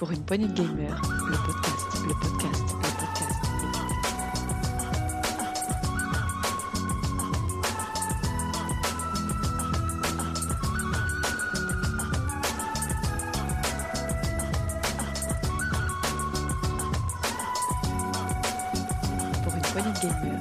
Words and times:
Pour 0.00 0.10
une 0.12 0.24
poignée 0.24 0.48
de 0.48 0.54
gamers, 0.54 1.02
le 1.28 1.36
podcast, 1.36 1.86
le 2.08 2.14
podcast, 2.14 2.64
le 2.72 2.80
podcast. 2.80 3.34
Pour 19.44 19.54
une 19.54 19.60
poignée 19.60 19.92
podcast. 20.00 20.39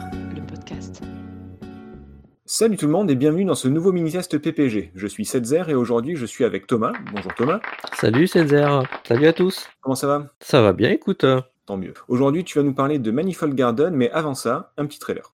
Salut 2.60 2.76
tout 2.76 2.88
le 2.88 2.92
monde 2.92 3.10
et 3.10 3.16
bienvenue 3.16 3.46
dans 3.46 3.56
ce 3.56 3.70
nouveau 3.70 3.94
mini-test 3.94 4.38
PPG. 4.38 4.92
Je 4.94 5.08
suis 5.08 5.24
Setzer 5.24 5.70
et 5.70 5.76
aujourd'hui 5.76 6.18
je 6.18 6.26
suis 6.26 6.44
avec 6.44 6.68
Thomas. 6.68 6.92
Bonjour 7.14 7.34
Thomas, 7.34 7.62
Salut 7.94 8.28
Césaire, 8.28 8.84
salut 9.08 9.28
à 9.28 9.32
tous. 9.32 9.70
comment 9.80 9.96
ça 9.96 10.08
va? 10.08 10.26
Ça 10.42 10.62
va 10.62 10.74
bien, 10.74 10.90
écoute. 10.90 11.26
Tant 11.66 11.78
mieux. 11.78 11.94
Aujourd'hui 12.10 12.44
tu 12.44 12.58
vas 12.60 12.66
nous 12.66 12.74
parler 12.74 13.00
de 13.00 13.12
Manifold 13.12 13.56
Garden, 13.56 13.96
mais 13.96 14.12
avant 14.12 14.36
ça, 14.36 14.74
un 14.76 14.88
petit 14.88 15.00
trailer. 15.00 15.32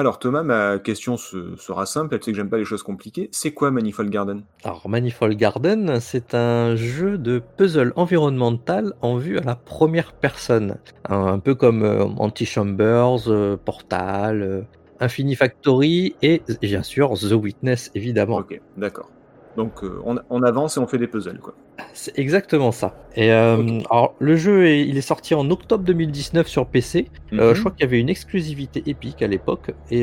Alors 0.00 0.18
Thomas, 0.18 0.42
ma 0.42 0.78
question 0.78 1.18
se- 1.18 1.56
sera 1.56 1.84
simple, 1.84 2.14
elle 2.14 2.22
sait 2.22 2.30
que 2.30 2.36
j'aime 2.38 2.48
pas 2.48 2.56
les 2.56 2.64
choses 2.64 2.82
compliquées. 2.82 3.28
C'est 3.32 3.52
quoi 3.52 3.70
Manifold 3.70 4.08
Garden? 4.08 4.42
Alors, 4.64 4.88
Manifold 4.88 5.36
Garden, 5.36 6.00
c'est 6.00 6.34
un 6.34 6.74
jeu 6.74 7.18
de 7.18 7.42
puzzle 7.58 7.92
environnemental 7.96 8.94
en 9.02 9.16
vue 9.18 9.36
à 9.36 9.42
la 9.42 9.56
première 9.56 10.14
personne. 10.14 10.78
Un, 11.06 11.26
un 11.26 11.38
peu 11.38 11.54
comme 11.54 11.82
euh, 11.82 12.04
Anti-Chambers, 12.04 13.28
euh, 13.30 13.58
Portal, 13.62 14.40
euh, 14.40 14.62
Infini 15.00 15.34
Factory 15.34 16.14
et 16.22 16.42
bien 16.62 16.82
sûr 16.82 17.12
The 17.18 17.32
Witness, 17.32 17.90
évidemment. 17.94 18.36
Ok, 18.38 18.58
d'accord. 18.78 19.10
Donc 19.56 19.82
euh, 19.82 20.00
on, 20.04 20.16
on 20.30 20.42
avance 20.42 20.76
et 20.76 20.80
on 20.80 20.86
fait 20.86 20.98
des 20.98 21.08
puzzles 21.08 21.40
quoi. 21.40 21.54
C'est 21.92 22.16
exactement 22.18 22.72
ça. 22.72 22.94
Et 23.16 23.32
euh, 23.32 23.80
alors, 23.90 24.14
le 24.18 24.36
jeu, 24.36 24.66
est, 24.66 24.86
il 24.86 24.96
est 24.96 25.00
sorti 25.00 25.34
en 25.34 25.50
octobre 25.50 25.82
2019 25.84 26.46
sur 26.46 26.66
PC. 26.66 27.10
Euh, 27.38 27.50
Mhm. 27.50 27.54
je 27.54 27.60
crois 27.60 27.72
qu'il 27.72 27.80
y 27.80 27.84
avait 27.88 28.00
une 28.00 28.08
exclusivité 28.08 28.82
Epic 28.86 29.22
à 29.22 29.26
l'époque 29.26 29.72
et 29.90 30.02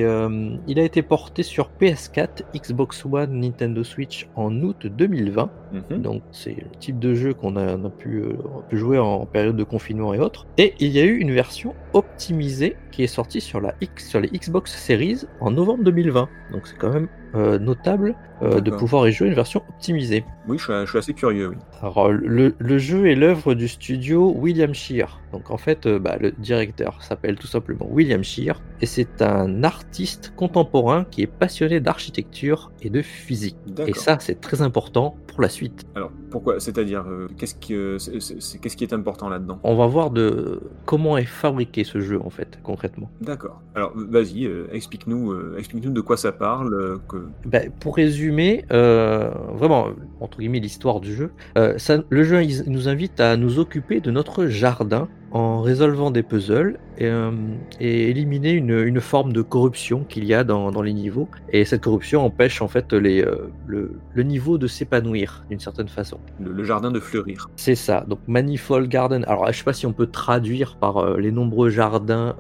il 0.68 0.80
a 0.80 0.84
été 0.84 1.02
porté 1.02 1.44
sur 1.44 1.70
PS4, 1.80 2.44
Xbox 2.56 3.06
One, 3.06 3.40
Nintendo 3.40 3.84
Switch 3.84 4.28
en 4.36 4.54
août 4.62 4.88
2020. 4.88 5.50
Mhm. 5.72 6.02
Donc 6.02 6.22
c'est 6.32 6.56
le 6.56 6.70
type 6.80 7.00
de 7.00 7.14
jeu 7.14 7.34
qu'on 7.34 7.56
a, 7.56 7.76
on 7.76 7.86
a 7.86 7.90
pu, 7.90 8.20
euh, 8.20 8.34
pu 8.70 8.78
jouer 8.78 8.98
en 8.98 9.26
période 9.26 9.56
de 9.56 9.64
confinement 9.64 10.14
et 10.14 10.20
autres. 10.20 10.48
Et 10.58 10.74
il 10.80 10.90
y 10.90 11.00
a 11.00 11.04
eu 11.04 11.18
une 11.18 11.32
version 11.32 11.74
optimisée 11.94 12.76
qui 12.92 13.04
est 13.04 13.08
sortie 13.08 13.42
sur 13.42 13.62
la 13.62 13.76
X, 13.82 14.08
sur 14.08 14.20
les 14.20 14.30
Xbox 14.30 14.76
Series 14.76 15.26
en 15.40 15.52
novembre 15.52 15.84
2020. 15.84 16.30
Donc 16.52 16.68
c'est 16.68 16.78
quand 16.78 16.92
même 16.92 17.08
euh, 17.36 17.60
notable 17.60 18.16
euh, 18.42 18.62
de 18.62 18.72
pouvoir 18.72 19.08
y 19.08 19.12
jouer 19.12 19.28
une 19.28 19.34
version 19.34 19.62
optimisée. 19.70 20.24
Oui, 20.48 20.58
je 20.58 20.64
suis, 20.64 20.74
je 20.74 20.90
suis 20.90 20.98
assez 20.98 21.14
curieux, 21.14 21.50
oui. 21.50 21.56
Alors, 21.82 22.10
le, 22.10 22.56
le 22.58 22.78
jeu 22.78 23.08
est 23.08 23.16
l'œuvre 23.16 23.54
du 23.54 23.68
studio 23.68 24.32
William 24.36 24.74
Shear. 24.74 25.20
Donc, 25.34 25.52
en 25.52 25.58
fait, 25.58 25.88
bah, 25.88 26.18
le 26.20 26.32
directeur 26.32 27.04
s'appelle 27.04 27.36
tout 27.36 27.48
simplement 27.48 27.88
William 27.92 28.24
Shear. 28.24 28.62
Et 28.82 28.86
c'est 28.86 29.22
un 29.22 29.64
artiste 29.64 30.34
contemporain 30.36 31.06
qui 31.12 31.22
est 31.22 31.28
passionné 31.28 31.80
d'architecture 31.80 32.72
et 32.82 32.90
de 32.90 33.02
physique. 33.02 33.58
Et 33.86 33.94
ça, 33.94 34.18
c'est 34.20 34.40
très 34.40 34.62
important 34.62 35.16
pour 35.38 35.44
la 35.44 35.50
suite. 35.50 35.86
Alors 35.94 36.10
pourquoi? 36.32 36.60
C'est-à-dire, 36.60 37.06
euh, 37.08 37.28
qu'est-ce 37.38 37.54
qui, 37.54 37.76
euh, 37.76 38.00
c'est- 38.00 38.20
c'est- 38.20 38.42
c'est- 38.42 38.58
qu'est-ce 38.58 38.76
qui 38.76 38.84
est 38.84 38.92
important 38.92 39.30
là-dedans? 39.30 39.60
On 39.64 39.76
va 39.76 39.86
voir 39.86 40.10
de 40.10 40.60
comment 40.86 41.16
est 41.16 41.26
fabriqué 41.26 41.84
ce 41.84 42.00
jeu, 42.00 42.20
en 42.20 42.32
fait, 42.32 42.58
concrètement. 42.64 43.12
D'accord. 43.22 43.62
Alors 43.76 43.92
vas-y, 43.96 44.46
euh, 44.48 44.66
explique-nous, 44.72 45.32
euh, 45.34 45.56
explique-nous 45.60 45.92
de 45.92 46.02
quoi 46.02 46.18
ça 46.18 46.32
parle. 46.32 46.98
que... 47.08 47.18
Ben, 47.46 47.70
pour 47.80 47.98
résumer, 47.98 48.66
vraiment, 48.72 49.90
entre 50.20 50.40
guillemets, 50.40 50.60
l'histoire 50.60 51.00
du 51.00 51.14
jeu, 51.14 51.30
ça, 51.78 52.00
le 52.10 52.24
jeu 52.24 52.44
il 52.44 52.64
nous 52.72 52.90
invite 52.90 53.20
à 53.20 53.38
nous 53.38 53.60
occuper 53.60 54.00
de 54.00 54.10
notre 54.10 54.48
jardin 54.48 55.08
en 55.32 55.62
résolvant 55.62 56.12
des 56.12 56.24
puzzles 56.24 56.80
et, 56.98 57.06
euh, 57.06 57.32
et 57.80 58.10
éliminer 58.10 58.52
une, 58.52 58.72
une 58.72 59.02
forme 59.02 59.34
de 59.34 59.42
corruption 59.42 60.06
qu'il 60.08 60.24
y 60.26 60.34
a 60.34 60.44
dans, 60.44 60.72
dans 60.72 60.82
les 60.82 60.94
niveaux. 60.94 61.28
Et 61.52 61.66
cette 61.66 61.82
corruption 61.82 62.26
empêche 62.26 62.62
en 62.62 62.68
fait 62.68 62.94
les, 62.94 63.22
euh, 63.22 63.50
le, 63.66 64.00
le 64.14 64.24
niveau 64.24 64.58
de 64.58 64.68
s'épanouir 64.68 65.44
d'une 65.50 65.60
certaine 65.60 65.90
façon. 65.90 66.20
Le, 66.40 66.52
le 66.54 66.64
jardin 66.64 66.92
de 66.92 67.00
fleurir. 67.00 67.50
C'est 67.56 67.76
ça, 67.76 68.06
donc 68.08 68.20
Manifold 68.28 68.90
Garden. 68.90 69.26
Alors, 69.28 69.52
je 69.52 69.58
sais 69.58 69.64
pas 69.64 69.74
si 69.74 69.86
on 69.86 69.94
peut 69.94 70.08
traduire 70.08 70.78
par 70.78 70.98
euh, 70.98 71.18
les 71.18 71.32
nombreux 71.32 71.70
jardins 71.70 72.36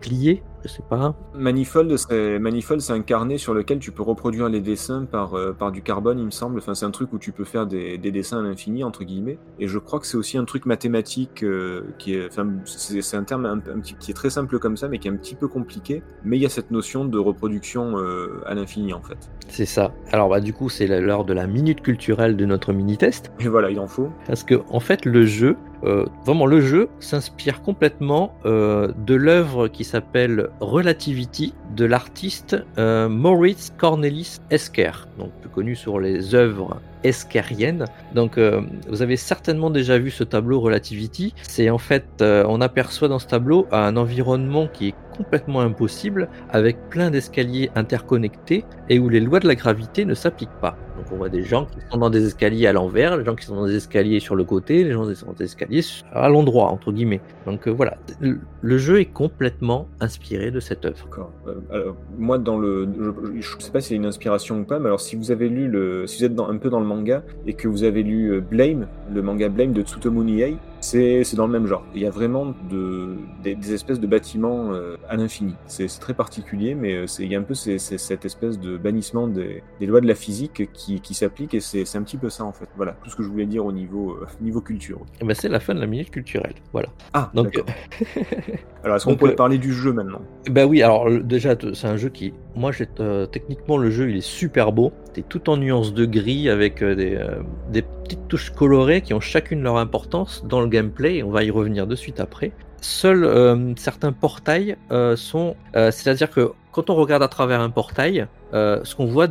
pliés, 0.00 0.42
je 0.64 0.68
sais 0.68 0.82
pas. 0.88 1.14
Manifold, 1.34 1.96
c'est 1.96 2.38
Manifold, 2.38 2.80
c'est 2.80 2.92
un 2.92 3.02
carnet 3.02 3.38
sur 3.38 3.54
lequel 3.54 3.78
tu 3.78 3.92
peux 3.92 4.02
reproduire 4.02 4.48
les 4.48 4.60
dessins 4.60 5.04
par, 5.04 5.34
euh, 5.34 5.52
par 5.52 5.72
du 5.72 5.82
carbone, 5.82 6.18
il 6.18 6.26
me 6.26 6.30
semble. 6.30 6.58
Enfin, 6.58 6.74
c'est 6.74 6.86
un 6.86 6.90
truc 6.90 7.12
où 7.12 7.18
tu 7.18 7.32
peux 7.32 7.44
faire 7.44 7.66
des, 7.66 7.98
des 7.98 8.10
dessins 8.10 8.38
à 8.38 8.42
l'infini 8.42 8.84
entre 8.84 9.04
guillemets. 9.04 9.38
Et 9.58 9.68
je 9.68 9.78
crois 9.78 10.00
que 10.00 10.06
c'est 10.06 10.16
aussi 10.16 10.38
un 10.38 10.44
truc 10.44 10.66
mathématique 10.66 11.42
euh, 11.42 11.82
qui 11.98 12.14
est, 12.14 12.26
enfin, 12.26 12.46
c'est 12.64 13.16
un 13.16 13.24
terme 13.24 13.46
un, 13.46 13.58
un 13.58 13.80
petit, 13.80 13.94
qui 13.94 14.10
est 14.10 14.14
très 14.14 14.30
simple 14.30 14.58
comme 14.58 14.76
ça, 14.76 14.88
mais 14.88 14.98
qui 14.98 15.08
est 15.08 15.10
un 15.10 15.16
petit 15.16 15.34
peu 15.34 15.48
compliqué. 15.48 16.02
Mais 16.24 16.36
il 16.36 16.42
y 16.42 16.46
a 16.46 16.50
cette 16.50 16.70
notion 16.70 17.04
de 17.04 17.18
reproduction 17.18 17.98
euh, 17.98 18.42
à 18.46 18.54
l'infini 18.54 18.92
en 18.92 19.02
fait. 19.02 19.30
C'est 19.48 19.66
ça. 19.66 19.92
Alors, 20.12 20.28
bah, 20.28 20.40
du 20.40 20.52
coup, 20.52 20.68
c'est 20.68 20.86
l'heure 20.86 21.24
de 21.24 21.32
la 21.32 21.46
minute 21.46 21.80
culturelle 21.80 22.36
de 22.36 22.44
notre 22.44 22.72
mini-test. 22.72 23.32
Et 23.40 23.48
voilà, 23.48 23.70
il 23.70 23.80
en 23.80 23.86
faut. 23.86 24.10
Parce 24.26 24.44
que 24.44 24.60
en 24.68 24.80
fait, 24.80 25.04
le 25.04 25.24
jeu, 25.24 25.56
euh, 25.84 26.06
vraiment 26.24 26.46
le 26.46 26.60
jeu, 26.60 26.88
s'inspire 27.00 27.62
complètement 27.62 28.34
euh, 28.44 28.92
de 29.06 29.14
l'œuvre 29.14 29.68
qui 29.68 29.84
s'appelle 29.84 30.48
Relativity 30.60 31.54
de 31.76 31.84
l'artiste 31.84 32.56
euh, 32.78 33.08
Moritz 33.08 33.72
Cornelis 33.76 34.38
Esker, 34.50 34.90
donc 35.18 35.30
plus 35.40 35.48
connu 35.48 35.76
sur 35.76 36.00
les 36.00 36.34
œuvres 36.34 36.80
eskeriennes. 37.04 37.84
Donc, 38.14 38.38
euh, 38.38 38.60
vous 38.88 39.02
avez 39.02 39.16
certainement 39.16 39.70
déjà 39.70 39.98
vu 39.98 40.10
ce 40.10 40.24
tableau 40.24 40.60
Relativity. 40.60 41.32
C'est 41.42 41.70
en 41.70 41.78
fait, 41.78 42.06
on 42.20 42.60
aperçoit 42.60 43.08
dans 43.08 43.20
ce 43.20 43.26
tableau 43.26 43.66
un 43.70 43.96
environnement 43.96 44.66
qui 44.66 44.88
est 44.88 44.94
complètement 45.16 45.60
impossible, 45.60 46.28
avec 46.50 46.76
plein 46.90 47.10
d'escaliers 47.10 47.70
interconnectés 47.74 48.64
et 48.88 48.98
où 48.98 49.08
les 49.08 49.20
lois 49.20 49.40
de 49.40 49.48
la 49.48 49.54
gravité 49.54 50.04
ne 50.04 50.14
s'appliquent 50.14 50.60
pas. 50.60 50.76
Donc 50.98 51.06
on 51.12 51.16
voit 51.16 51.28
des 51.28 51.44
gens 51.44 51.66
qui 51.66 51.78
sont 51.90 51.98
dans 51.98 52.10
des 52.10 52.26
escaliers 52.26 52.66
à 52.66 52.72
l'envers, 52.72 53.16
les 53.16 53.24
gens 53.24 53.36
qui 53.36 53.46
sont 53.46 53.54
dans 53.54 53.66
des 53.66 53.76
escaliers 53.76 54.18
sur 54.18 54.34
le 54.34 54.42
côté, 54.42 54.82
les 54.82 54.92
gens 54.92 55.06
qui 55.06 55.14
sont 55.14 55.26
dans 55.26 55.32
des 55.32 55.44
escaliers 55.44 55.82
à 56.12 56.28
l'endroit, 56.28 56.66
entre 56.66 56.90
guillemets. 56.90 57.20
Donc 57.46 57.68
euh, 57.68 57.70
voilà, 57.70 57.98
le, 58.20 58.78
jeu 58.78 59.00
est 59.00 59.06
complètement 59.06 59.86
inspiré 60.00 60.50
de 60.50 60.58
cette 60.58 60.84
œuvre. 60.84 61.04
D'accord. 61.04 61.30
Euh, 61.46 61.54
alors, 61.70 61.96
moi, 62.18 62.38
dans 62.38 62.58
le, 62.58 62.88
je, 62.98 63.40
je 63.40 63.62
sais 63.62 63.70
pas 63.70 63.80
si 63.80 63.90
c'est 63.90 63.94
une 63.94 64.06
inspiration 64.06 64.60
ou 64.60 64.64
pas, 64.64 64.80
mais 64.80 64.86
alors 64.86 65.00
si 65.00 65.14
vous 65.14 65.30
avez 65.30 65.48
lu 65.48 65.68
le, 65.68 66.06
si 66.06 66.18
vous 66.18 66.24
êtes 66.24 66.38
un 66.38 66.56
peu 66.56 66.68
dans 66.68 66.80
le 66.80 66.86
manga 66.86 67.22
et 67.46 67.54
que 67.54 67.68
vous 67.68 67.84
avez 67.84 68.02
lu 68.02 68.32
euh, 68.32 68.40
Blame, 68.40 68.88
le 69.12 69.22
manga 69.22 69.48
Blame 69.48 69.72
de 69.72 69.82
Tsutomu 69.82 70.24
Nihei, 70.24 70.56
c'est 70.80 71.24
c'est 71.24 71.36
dans 71.36 71.46
le 71.46 71.52
même 71.52 71.66
genre. 71.66 71.84
Il 71.94 72.02
y 72.02 72.06
a 72.06 72.10
vraiment 72.10 72.54
de, 72.70 73.16
des, 73.42 73.72
espèces 73.72 74.00
de 74.00 74.06
bâtiments 74.06 74.72
euh, 74.72 74.96
à 75.08 75.16
l'infini. 75.16 75.54
C'est 75.66 75.86
très 76.00 76.14
particulier, 76.14 76.74
mais 76.74 77.06
c'est 77.06 77.24
il 77.24 77.32
y 77.32 77.36
a 77.36 77.38
un 77.38 77.42
peu 77.42 77.54
cette 77.54 78.24
espèce 78.24 78.58
de 78.58 78.76
bannissement 78.76 79.28
des, 79.28 79.62
des 79.80 79.86
lois 79.86 80.00
de 80.00 80.06
la 80.06 80.14
physique 80.14 80.70
qui, 80.72 80.87
qui 80.96 81.14
s'applique 81.14 81.54
et 81.54 81.60
c'est 81.60 81.96
un 81.96 82.02
petit 82.02 82.16
peu 82.16 82.30
ça 82.30 82.44
en 82.44 82.52
fait. 82.52 82.68
Voilà, 82.76 82.96
tout 83.02 83.10
ce 83.10 83.16
que 83.16 83.22
je 83.22 83.28
voulais 83.28 83.46
dire 83.46 83.64
au 83.64 83.72
niveau 83.72 84.12
euh, 84.12 84.26
niveau 84.40 84.60
culture. 84.60 85.00
Et 85.20 85.24
ben 85.24 85.34
c'est 85.34 85.48
la 85.48 85.60
fin 85.60 85.74
de 85.74 85.80
la 85.80 85.86
minute 85.86 86.10
culturelle. 86.10 86.54
Voilà. 86.72 86.88
Ah, 87.12 87.30
Donc, 87.34 87.52
d'accord. 87.52 87.66
Alors, 88.84 88.96
est-ce 88.96 89.04
qu'on 89.04 89.16
pourrait 89.16 89.32
euh, 89.32 89.36
parler 89.36 89.58
du 89.58 89.72
jeu 89.72 89.92
maintenant? 89.92 90.22
Bah 90.50 90.64
oui, 90.66 90.82
alors 90.82 91.10
déjà 91.10 91.56
c'est 91.74 91.86
un 91.86 91.96
jeu 91.96 92.08
qui, 92.08 92.32
moi 92.54 92.70
euh, 93.00 93.26
techniquement 93.26 93.76
le 93.76 93.90
jeu 93.90 94.10
il 94.10 94.16
est 94.16 94.20
super 94.20 94.72
beau, 94.72 94.92
c'est 95.14 95.28
tout 95.28 95.50
en 95.50 95.56
nuances 95.56 95.92
de 95.92 96.06
gris 96.06 96.48
avec 96.48 96.82
euh, 96.82 96.94
des, 96.94 97.16
euh, 97.16 97.42
des 97.70 97.82
petites 97.82 98.28
touches 98.28 98.50
colorées 98.50 99.02
qui 99.02 99.14
ont 99.14 99.20
chacune 99.20 99.62
leur 99.62 99.76
importance 99.76 100.44
dans 100.46 100.60
le 100.60 100.68
gameplay 100.68 101.16
et 101.16 101.22
on 101.22 101.30
va 101.30 101.42
y 101.42 101.50
revenir 101.50 101.86
de 101.86 101.96
suite 101.96 102.20
après. 102.20 102.52
Seuls 102.80 103.24
euh, 103.24 103.74
certains 103.76 104.12
portails 104.12 104.76
euh, 104.92 105.16
sont, 105.16 105.56
euh, 105.74 105.90
c'est-à-dire 105.90 106.30
que 106.30 106.52
quand 106.70 106.90
on 106.90 106.94
regarde 106.94 107.22
à 107.22 107.28
travers 107.28 107.60
un 107.60 107.70
portail, 107.70 108.26
euh, 108.54 108.80
ce 108.84 108.94
qu'on 108.96 109.06
voit 109.06 109.26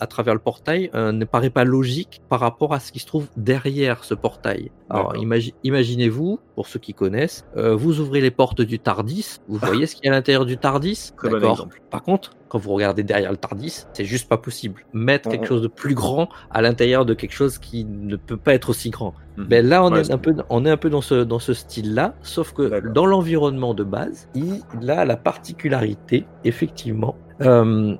à 0.00 0.06
travers 0.06 0.34
le 0.34 0.40
portail 0.40 0.90
euh, 0.94 1.12
ne 1.12 1.24
paraît 1.24 1.50
pas 1.50 1.64
logique 1.64 2.22
par 2.28 2.40
rapport 2.40 2.72
à 2.74 2.80
ce 2.80 2.92
qui 2.92 2.98
se 3.00 3.06
trouve 3.06 3.26
derrière 3.36 4.04
ce 4.04 4.14
portail. 4.14 4.70
Alors 4.90 5.14
imagi- 5.16 5.54
imaginez-vous, 5.64 6.38
pour 6.54 6.66
ceux 6.66 6.78
qui 6.78 6.92
connaissent, 6.94 7.44
euh, 7.56 7.74
vous 7.74 8.00
ouvrez 8.00 8.20
les 8.20 8.30
portes 8.30 8.60
du 8.60 8.78
Tardis, 8.78 9.38
vous 9.48 9.56
voyez 9.58 9.86
ce 9.86 9.96
qu'il 9.96 10.04
y 10.04 10.08
a 10.08 10.12
à 10.12 10.14
l'intérieur 10.16 10.44
du 10.46 10.58
Tardis? 10.58 11.12
Très 11.16 11.28
bon 11.28 11.34
D'accord. 11.36 11.50
exemple. 11.52 11.82
Par 11.90 12.02
contre, 12.02 12.32
quand 12.48 12.58
vous 12.58 12.72
regardez 12.74 13.02
derrière 13.02 13.30
le 13.30 13.38
Tardis, 13.38 13.84
c'est 13.94 14.04
juste 14.04 14.28
pas 14.28 14.36
possible. 14.36 14.84
Mettre 14.92 15.28
On- 15.28 15.30
quelque 15.32 15.44
on- 15.44 15.46
chose 15.46 15.62
de 15.62 15.68
plus 15.68 15.94
grand 15.94 16.28
à 16.50 16.60
l'intérieur 16.60 17.06
de 17.06 17.14
quelque 17.14 17.32
chose 17.32 17.58
qui 17.58 17.84
ne 17.86 18.16
peut 18.16 18.36
pas 18.36 18.52
être 18.52 18.68
aussi 18.68 18.90
grand. 18.90 19.14
Mhm. 19.38 19.44
Ben 19.46 19.66
là, 19.66 19.82
on, 19.82 19.90
Ouais, 19.92 20.00
est 20.00 20.12
un 20.12 20.18
peu, 20.18 20.34
on 20.50 20.66
est 20.66 20.70
un 20.70 20.76
peu 20.76 20.90
dans 20.90 21.00
ce, 21.00 21.14
dans 21.24 21.38
ce 21.38 21.54
style-là, 21.54 22.14
sauf 22.22 22.52
que 22.52 22.86
dans 22.90 23.06
l'environnement 23.06 23.72
de 23.72 23.82
base, 23.84 24.28
il 24.34 24.60
a 24.90 25.06
la 25.06 25.16
particularité, 25.16 26.26
effectivement, 26.44 27.16
euh, 27.42 27.96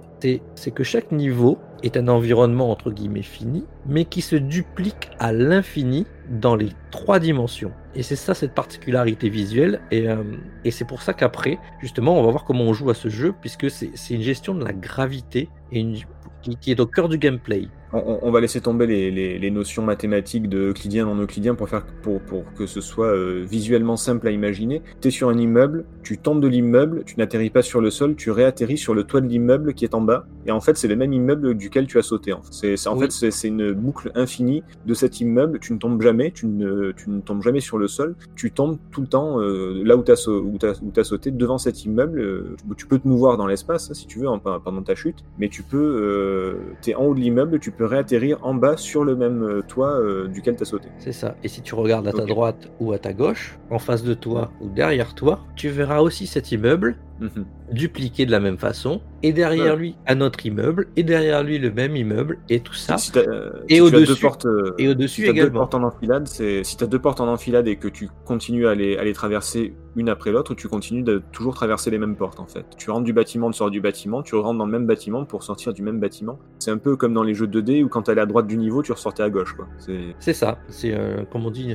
c'est 0.55 0.71
que 0.71 0.85
chaque 0.85 1.13
niveau 1.13 1.59
est 1.83 1.97
un 1.97 2.09
environnement 2.09 2.71
entre 2.71 2.91
guillemets 2.91 3.23
fini, 3.23 3.65
mais 3.87 4.05
qui 4.05 4.21
se 4.21 4.37
duplique 4.37 5.11
à 5.19 5.33
l'infini 5.33 6.07
dans 6.31 6.55
les 6.55 6.71
trois 6.91 7.19
dimensions. 7.19 7.73
Et 7.95 8.03
c'est 8.03 8.17
ça 8.17 8.35
cette 8.35 8.55
particularité 8.55 9.29
visuelle, 9.29 9.81
et, 9.91 10.09
euh, 10.09 10.23
c'est 10.71 10.87
pour 10.87 11.03
ça 11.03 11.13
qu'après, 11.13 11.59
justement, 11.81 12.19
on 12.19 12.23
va 12.23 12.31
voir 12.31 12.45
comment 12.45 12.65
on 12.65 12.73
joue 12.73 12.91
à 12.91 12.95
ce 12.95 13.09
jeu, 13.09 13.35
puisque 13.41 13.71
c'est 13.71 14.15
une 14.15 14.23
gestion 14.23 14.55
de 14.55 14.65
la 14.65 14.73
gravité 14.73 15.49
et 15.73 15.81
une, 15.81 15.97
qui 16.61 16.71
est 16.71 16.81
au 16.81 16.87
cœur 16.87 17.09
du 17.09 17.19
gameplay. 17.19 17.69
On, 17.95 18.31
va 18.31 18.41
laisser 18.41 18.63
tomber 18.63 18.87
les, 18.87 19.51
notions 19.51 19.83
mathématiques 19.83 20.49
de 20.49 20.71
euclidien 20.71 21.05
non 21.05 21.15
euclidien 21.21 21.55
pour 21.55 21.69
faire 21.69 21.85
pour, 22.03 22.21
pour 22.23 22.45
que 22.55 22.67
ce 22.67 22.81
soit 22.81 23.09
euh, 23.09 23.45
visuellement 23.47 23.97
simple 23.97 24.29
à 24.29 24.31
imaginer. 24.31 24.81
Tu 25.03 25.09
es 25.09 25.11
sur 25.11 25.29
un 25.29 25.37
immeuble, 25.37 25.85
tu 26.03 26.17
tombes 26.17 26.41
de 26.41 26.49
l'immeuble, 26.49 27.03
tu 27.05 27.17
n'atterris 27.19 27.51
pas 27.51 27.61
sur 27.61 27.83
le 27.83 27.91
sol, 27.91 28.17
tu 28.17 28.31
réatterris 28.31 28.79
sur 28.79 28.95
le 28.95 29.05
toit 29.05 29.21
de 29.21 29.27
l'immeuble 29.27 29.75
qui 29.75 29.85
est 29.85 29.95
en 29.95 30.01
bas. 30.01 30.27
Et 30.47 30.51
en 30.51 30.61
fait, 30.61 30.77
c'est 30.77 30.89
le 30.89 30.97
même 30.97 31.13
immeuble 31.13 31.55
duquel 31.55 31.87
tu 31.87 31.99
as 31.99 32.03
sauté. 32.03 32.33
En, 32.33 32.43
fait. 32.43 32.53
C'est- 32.53 32.77
c'est- 32.77 32.89
en 32.89 32.95
Oui. 32.97 33.05
fait, 33.05 33.13
c'est 33.13 33.31
c'est 33.31 33.49
une 33.49 33.73
boucle 33.73 34.11
infinie 34.15 34.63
de 34.87 34.95
cet 34.95 35.21
immeuble. 35.21 35.59
Tu 35.61 35.73
ne 35.73 35.79
tombes 35.79 36.01
jamais, 36.03 36.31
tu 36.31 36.47
ne, 36.47 36.93
tu 36.93 37.11
ne 37.11 37.21
tombes 37.21 37.43
jamais 37.43 37.61
sur 37.61 37.79
le 37.79 37.89
sol. 37.89 38.17
Tu 38.37 38.51
tombes 38.51 38.79
tout 38.91 39.01
le 39.01 39.07
temps 39.07 39.41
euh, 39.41 39.83
là 39.85 39.97
où 39.97 40.03
tu 40.03 40.13
as, 40.13 40.29
où 40.29 40.57
où 40.59 41.03
sauté, 41.05 41.31
devant 41.31 41.59
cet 41.59 41.85
immeuble. 41.85 42.21
Euh, 42.21 42.57
tu 42.77 42.87
peux 42.87 42.99
te 42.99 43.07
mouvoir 43.09 43.37
dans 43.37 43.47
l'espace, 43.47 43.91
hein, 43.91 43.95
si 43.95 44.07
tu 44.07 44.19
veux, 44.19 44.29
en- 44.29 44.39
pendant 44.39 44.83
ta 44.83 44.95
chute. 44.95 45.19
Mais 45.39 45.49
tu 45.49 45.63
peux, 45.63 46.57
tu 46.83 46.91
es 46.91 46.95
en 46.95 47.05
haut 47.07 47.15
de 47.15 47.21
l'immeuble, 47.21 47.59
tu 47.59 47.71
peux 47.71 47.85
réatterrir 47.85 48.39
en 48.43 48.55
bas 48.55 48.77
sur 48.77 49.05
le 49.05 49.17
même 49.17 49.43
euh, 49.43 49.63
toit 49.63 49.93
euh, 49.99 50.29
duquel 50.29 50.57
tu 50.57 50.63
as 50.63 50.67
sauté. 50.67 50.89
C'est 50.99 51.13
ça. 51.13 51.37
Et 51.43 51.49
si 51.49 51.63
tu 51.63 51.75
regardes 51.75 52.07
à 52.09 52.13
ta 52.13 52.25
droite 52.25 52.71
ou 52.81 52.93
à 52.93 52.99
ta 52.99 53.13
gauche, 53.13 53.59
en 53.71 53.79
face 53.79 54.03
de 54.05 54.15
toi 54.15 54.51
ou 54.61 54.69
derrière 54.69 55.15
toi, 55.15 55.41
tu 55.57 55.69
verras 55.69 56.01
aussi 56.01 56.27
cet 56.27 56.53
immeuble 56.53 56.97
Mhm. 57.21 57.45
dupliqué 57.73 58.27
de 58.27 58.31
la 58.33 58.41
même 58.41 58.59
façon, 58.59 59.01
et 59.23 59.33
derrière 59.33 59.75
Ouais. 59.75 59.79
lui 59.81 59.95
un 60.09 60.21
autre 60.21 60.45
immeuble, 60.45 60.89
et 60.97 61.03
derrière 61.05 61.43
lui 61.43 61.59
le 61.59 61.71
même 61.71 61.97
immeuble, 61.97 62.39
et 62.49 62.61
tout 62.61 62.75
ça. 62.75 62.99
Si 62.99 63.13
euh, 63.17 63.51
Et 63.69 63.77
si 63.77 63.81
au-dessus- 63.81 64.07
deux 64.07 64.17
portes, 64.17 64.47
et 64.79 64.89
au-dessus 64.89 65.27
si 65.27 65.33
deux 65.33 65.51
portes 65.51 65.75
en 65.75 65.83
enfilade, 65.85 66.27
si 66.27 66.77
tu 66.77 66.85
as 66.85 66.87
deux 66.87 66.99
portes 66.99 67.21
en 67.21 67.29
enfilade 67.29 67.69
et 67.69 67.77
que 67.77 67.89
tu 67.89 68.09
continues 68.25 68.67
à 68.67 68.75
les, 68.75 68.97
à 68.97 69.05
les 69.05 69.13
traverser 69.13 69.75
une 69.97 70.09
après 70.09 70.33
l'autre, 70.33 70.55
tu 70.55 70.69
continues 70.69 71.03
de 71.03 71.23
toujours 71.33 71.55
traverser 71.55 71.91
les 71.91 71.99
mêmes 71.99 72.17
portes 72.17 72.41
en 72.41 72.47
fait. 72.47 72.65
Tu 72.79 72.91
rentres 72.91 73.05
du 73.05 73.13
bâtiment, 73.13 73.51
tu 73.51 73.59
sors 73.59 73.71
du 73.71 73.81
bâtiment, 73.81 74.23
tu 74.23 74.35
rentres 74.37 74.59
dans 74.59 74.65
le 74.67 74.73
même 74.73 74.87
bâtiment 74.87 75.25
pour 75.25 75.43
sortir 75.43 75.73
du 75.75 75.83
même 75.83 76.01
bâtiment. 76.01 76.39
C'est 76.59 76.71
un 76.71 76.79
peu 76.79 76.97
comme 76.97 77.13
dans 77.15 77.23
les 77.23 77.35
jeux 77.35 77.47
2D 77.47 77.83
où 77.85 77.89
quand 77.89 78.03
t'allais 78.03 78.21
à 78.23 78.27
droite 78.27 78.47
du 78.47 78.57
niveau, 78.57 78.83
tu 78.83 78.93
ressortais 78.93 79.23
à 79.23 79.31
gauche 79.31 79.53
quoi. 79.55 79.67
C'est 80.19 80.33
ça. 80.33 80.59
C'est 80.69 80.95
euh, 80.95 81.25
comme 81.31 81.45
on 81.47 81.51
dit, 81.51 81.75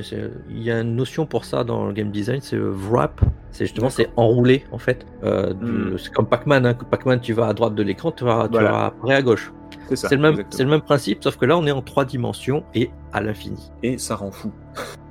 il 0.50 0.62
y 0.62 0.70
a 0.70 0.80
une 0.80 0.96
notion 0.96 1.26
pour 1.26 1.44
ça 1.44 1.62
dans 1.64 1.86
le 1.86 1.92
game 1.92 2.10
design, 2.10 2.40
c'est 2.40 2.56
euh, 2.56 2.72
wrap. 2.90 3.20
C'est 3.50 3.64
justement 3.66 3.88
c'est 3.90 4.08
enroulé 4.16 4.64
en 4.72 4.78
fait. 4.78 5.06
Euh, 5.24 5.52
du- 5.54 5.68
Mm. 5.94 5.98
C'est 5.98 6.12
comme 6.12 6.26
Pac-Man. 6.26 6.66
Hein. 6.66 6.74
Pac-Man, 6.90 7.20
tu 7.20 7.32
vas 7.32 7.46
à 7.46 7.54
droite 7.54 7.74
de 7.74 7.82
l'écran, 7.82 8.10
tu 8.12 8.24
vas, 8.24 8.44
tu 8.46 8.52
Voilà. 8.52 8.70
vas 8.70 8.84
après 8.86 9.14
à 9.14 9.22
gauche. 9.22 9.52
C'est 9.96 10.14
le 10.14 10.20
même, 10.20 10.36
le 10.36 10.78
principe, 10.80 11.22
sauf 11.22 11.36
que 11.36 11.44
là 11.44 11.56
on 11.56 11.66
est 11.66 11.70
en 11.70 11.82
trois 11.82 12.04
dimensions 12.04 12.64
et 12.74 12.90
à 13.12 13.20
l'infini. 13.20 13.70
Et 13.82 13.98
ça 13.98 14.16
rend 14.16 14.30
fou. 14.30 14.52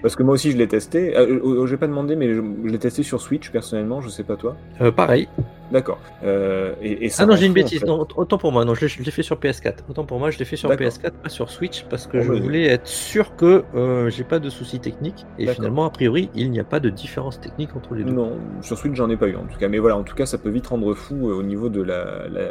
Parce 0.01 0.15
que 0.15 0.23
moi 0.23 0.33
aussi 0.33 0.51
je 0.51 0.57
l'ai 0.57 0.67
testé. 0.67 1.15
Euh, 1.15 1.39
euh, 1.43 1.67
j'ai 1.67 1.77
pas 1.77 1.87
demandé, 1.87 2.15
mais 2.15 2.33
je, 2.33 2.41
je 2.41 2.69
l'ai 2.69 2.79
testé 2.79 3.03
sur 3.03 3.21
Switch 3.21 3.51
personnellement. 3.51 4.01
Je 4.01 4.09
sais 4.09 4.23
pas 4.23 4.35
toi. 4.35 4.55
Euh, 4.81 4.91
pareil. 4.91 5.27
D'accord. 5.73 5.99
Euh, 6.23 6.73
et, 6.81 7.05
et 7.05 7.09
ça 7.09 7.23
Ah 7.23 7.25
non, 7.25 7.35
j'ai 7.35 7.45
une 7.47 7.51
en 7.51 7.55
bêtise. 7.55 7.79
fait. 7.81 7.85
Non, 7.85 8.07
autant 8.15 8.37
pour 8.37 8.51
moi. 8.51 8.63
Non, 8.63 8.75
je, 8.75 8.81
l'ai- 8.81 8.87
fait 9.11 9.23
sur 9.23 9.35
PS4. 9.37 9.73
Autant 9.89 10.05
pour 10.05 10.19
moi, 10.19 10.31
je 10.31 10.39
l'ai 10.39 10.45
fait 10.45 10.55
sur 10.55 10.69
D'accord. 10.69 10.87
PS4, 10.87 11.11
pas 11.23 11.29
sur 11.29 11.49
Switch, 11.49 11.83
parce 11.89 12.07
que 12.07 12.21
je 12.21 12.31
voulais 12.31 12.67
être 12.67 12.87
sûr 12.87 13.35
que 13.35 13.63
euh, 13.75 14.09
j'ai 14.09 14.23
pas 14.23 14.39
de 14.39 14.49
soucis 14.49 14.79
techniques. 14.79 15.25
Et 15.39 15.47
finalement, 15.47 15.83
a 15.85 15.89
priori, 15.89 16.29
il 16.35 16.51
n'y 16.51 16.59
a 16.59 16.63
pas 16.63 16.79
de 16.79 16.89
différence 16.89 17.41
technique 17.41 17.75
entre 17.75 17.95
les 17.95 18.03
deux. 18.03 18.11
Non, 18.13 18.37
sur 18.61 18.77
Switch 18.77 18.93
j'en 18.95 19.09
ai 19.09 19.17
pas 19.17 19.27
eu 19.27 19.35
en 19.35 19.45
tout 19.45 19.57
cas. 19.59 19.67
Mais 19.67 19.79
voilà, 19.79 19.97
en 19.97 20.03
tout 20.03 20.15
cas 20.15 20.25
ça 20.25 20.37
peut 20.37 20.49
vite 20.49 20.67
rendre 20.67 20.93
fou 20.93 21.29
euh, 21.29 21.33
au 21.33 21.43
niveau 21.43 21.69
de 21.69 21.81
la, 21.81 22.27
la 22.29 22.45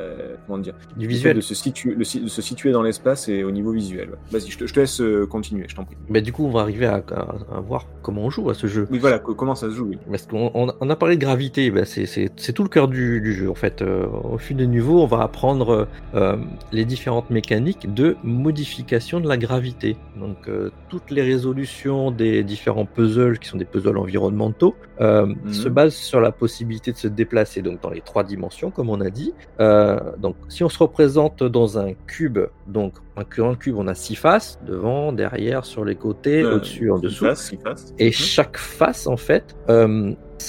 comment 0.46 0.58
dire, 0.58 0.74
Du 0.96 1.06
visuel. 1.06 1.36
de 1.36 1.40
se 1.40 1.54
situer, 1.54 1.94
de 1.94 2.04
se 2.04 2.42
situer 2.42 2.72
dans 2.72 2.82
l'espace 2.82 3.28
et 3.28 3.44
au 3.44 3.50
niveau 3.52 3.70
visuel. 3.72 4.10
ouais. 4.10 4.16
Vas-y, 4.32 4.50
je 4.50 4.58
te, 4.58 4.66
je 4.66 4.74
te 4.74 4.80
laisse 4.80 5.00
euh, 5.00 5.26
continuer, 5.26 5.66
je 5.68 5.76
t'en 5.76 5.84
prie. 5.84 5.96
Bah, 6.10 6.20
du 6.20 6.32
coup, 6.32 6.44
on 6.44 6.50
va 6.50 6.60
arriver 6.62 6.86
à, 6.86 6.96
à- 6.96 7.56
à 7.56 7.60
voir 7.60 7.86
comment 8.02 8.22
on 8.22 8.30
joue 8.30 8.50
à 8.50 8.54
ce 8.54 8.66
jeu. 8.66 8.88
Oui, 8.90 8.98
voilà, 8.98 9.18
co- 9.20 9.34
comment 9.34 9.54
ça 9.54 9.68
se 9.68 9.74
joue. 9.74 9.86
Oui. 9.90 9.98
Parce 10.10 10.26
qu'on 10.26 10.50
on- 10.54 10.72
on 10.80 10.90
a 10.90 10.96
parlé 10.96 11.16
de 11.16 11.20
gravité, 11.20 11.70
bah, 11.70 11.84
c'est 11.84 12.06
tout 12.54 12.62
le 12.64 12.68
cœur 12.68 12.88
du, 12.88 13.11
du 13.20 13.32
jeu. 13.34 13.50
En 13.50 13.54
fait, 13.54 13.82
Euh, 13.82 14.06
au 14.24 14.38
fil 14.38 14.56
des 14.56 14.66
niveaux, 14.66 15.02
on 15.02 15.06
va 15.06 15.22
apprendre 15.22 15.88
euh, 16.14 16.36
les 16.72 16.84
différentes 16.84 17.30
mécaniques 17.30 17.92
de 17.92 18.16
modification 18.22 19.18
de 19.20 19.28
la 19.28 19.36
gravité. 19.36 19.96
Donc, 20.16 20.48
euh, 20.48 20.70
toutes 20.88 21.10
les 21.10 21.22
résolutions 21.22 22.10
des 22.10 22.44
différents 22.44 22.84
puzzles, 22.86 23.38
qui 23.38 23.48
sont 23.48 23.56
des 23.58 23.64
puzzles 23.64 23.98
environnementaux, 23.98 24.74
Mhm. 25.00 25.52
se 25.52 25.68
basent 25.68 25.94
sur 25.96 26.20
la 26.20 26.30
possibilité 26.30 26.92
de 26.92 26.96
se 26.96 27.08
déplacer 27.08 27.60
donc 27.60 27.80
dans 27.82 27.90
les 27.90 28.02
trois 28.02 28.22
dimensions, 28.22 28.70
comme 28.70 28.88
on 28.88 29.00
a 29.00 29.10
dit. 29.10 29.32
Donc, 29.58 30.36
si 30.48 30.62
on 30.62 30.68
se 30.68 30.78
représente 30.78 31.42
dans 31.42 31.78
un 31.78 31.92
cube, 32.06 32.38
donc 32.68 32.94
un 33.16 33.24
cu- 33.24 33.42
un 33.42 33.56
cube, 33.56 33.74
on 33.76 33.88
a 33.88 33.94
six 33.94 34.14
faces 34.14 34.58
devant, 34.64 35.12
derrière, 35.12 35.64
sur 35.64 35.84
les 35.84 35.96
côtés, 35.96 36.44
au-dessus, 36.44 36.90
en 36.90 36.98
dessous. 36.98 37.24
faces, 37.24 37.48
six 37.48 37.56
faces. 37.56 37.94
Et 37.98 38.06
Mhm. 38.06 38.12
chaque 38.12 38.56
face, 38.58 39.06
en 39.08 39.16
fait, 39.16 39.56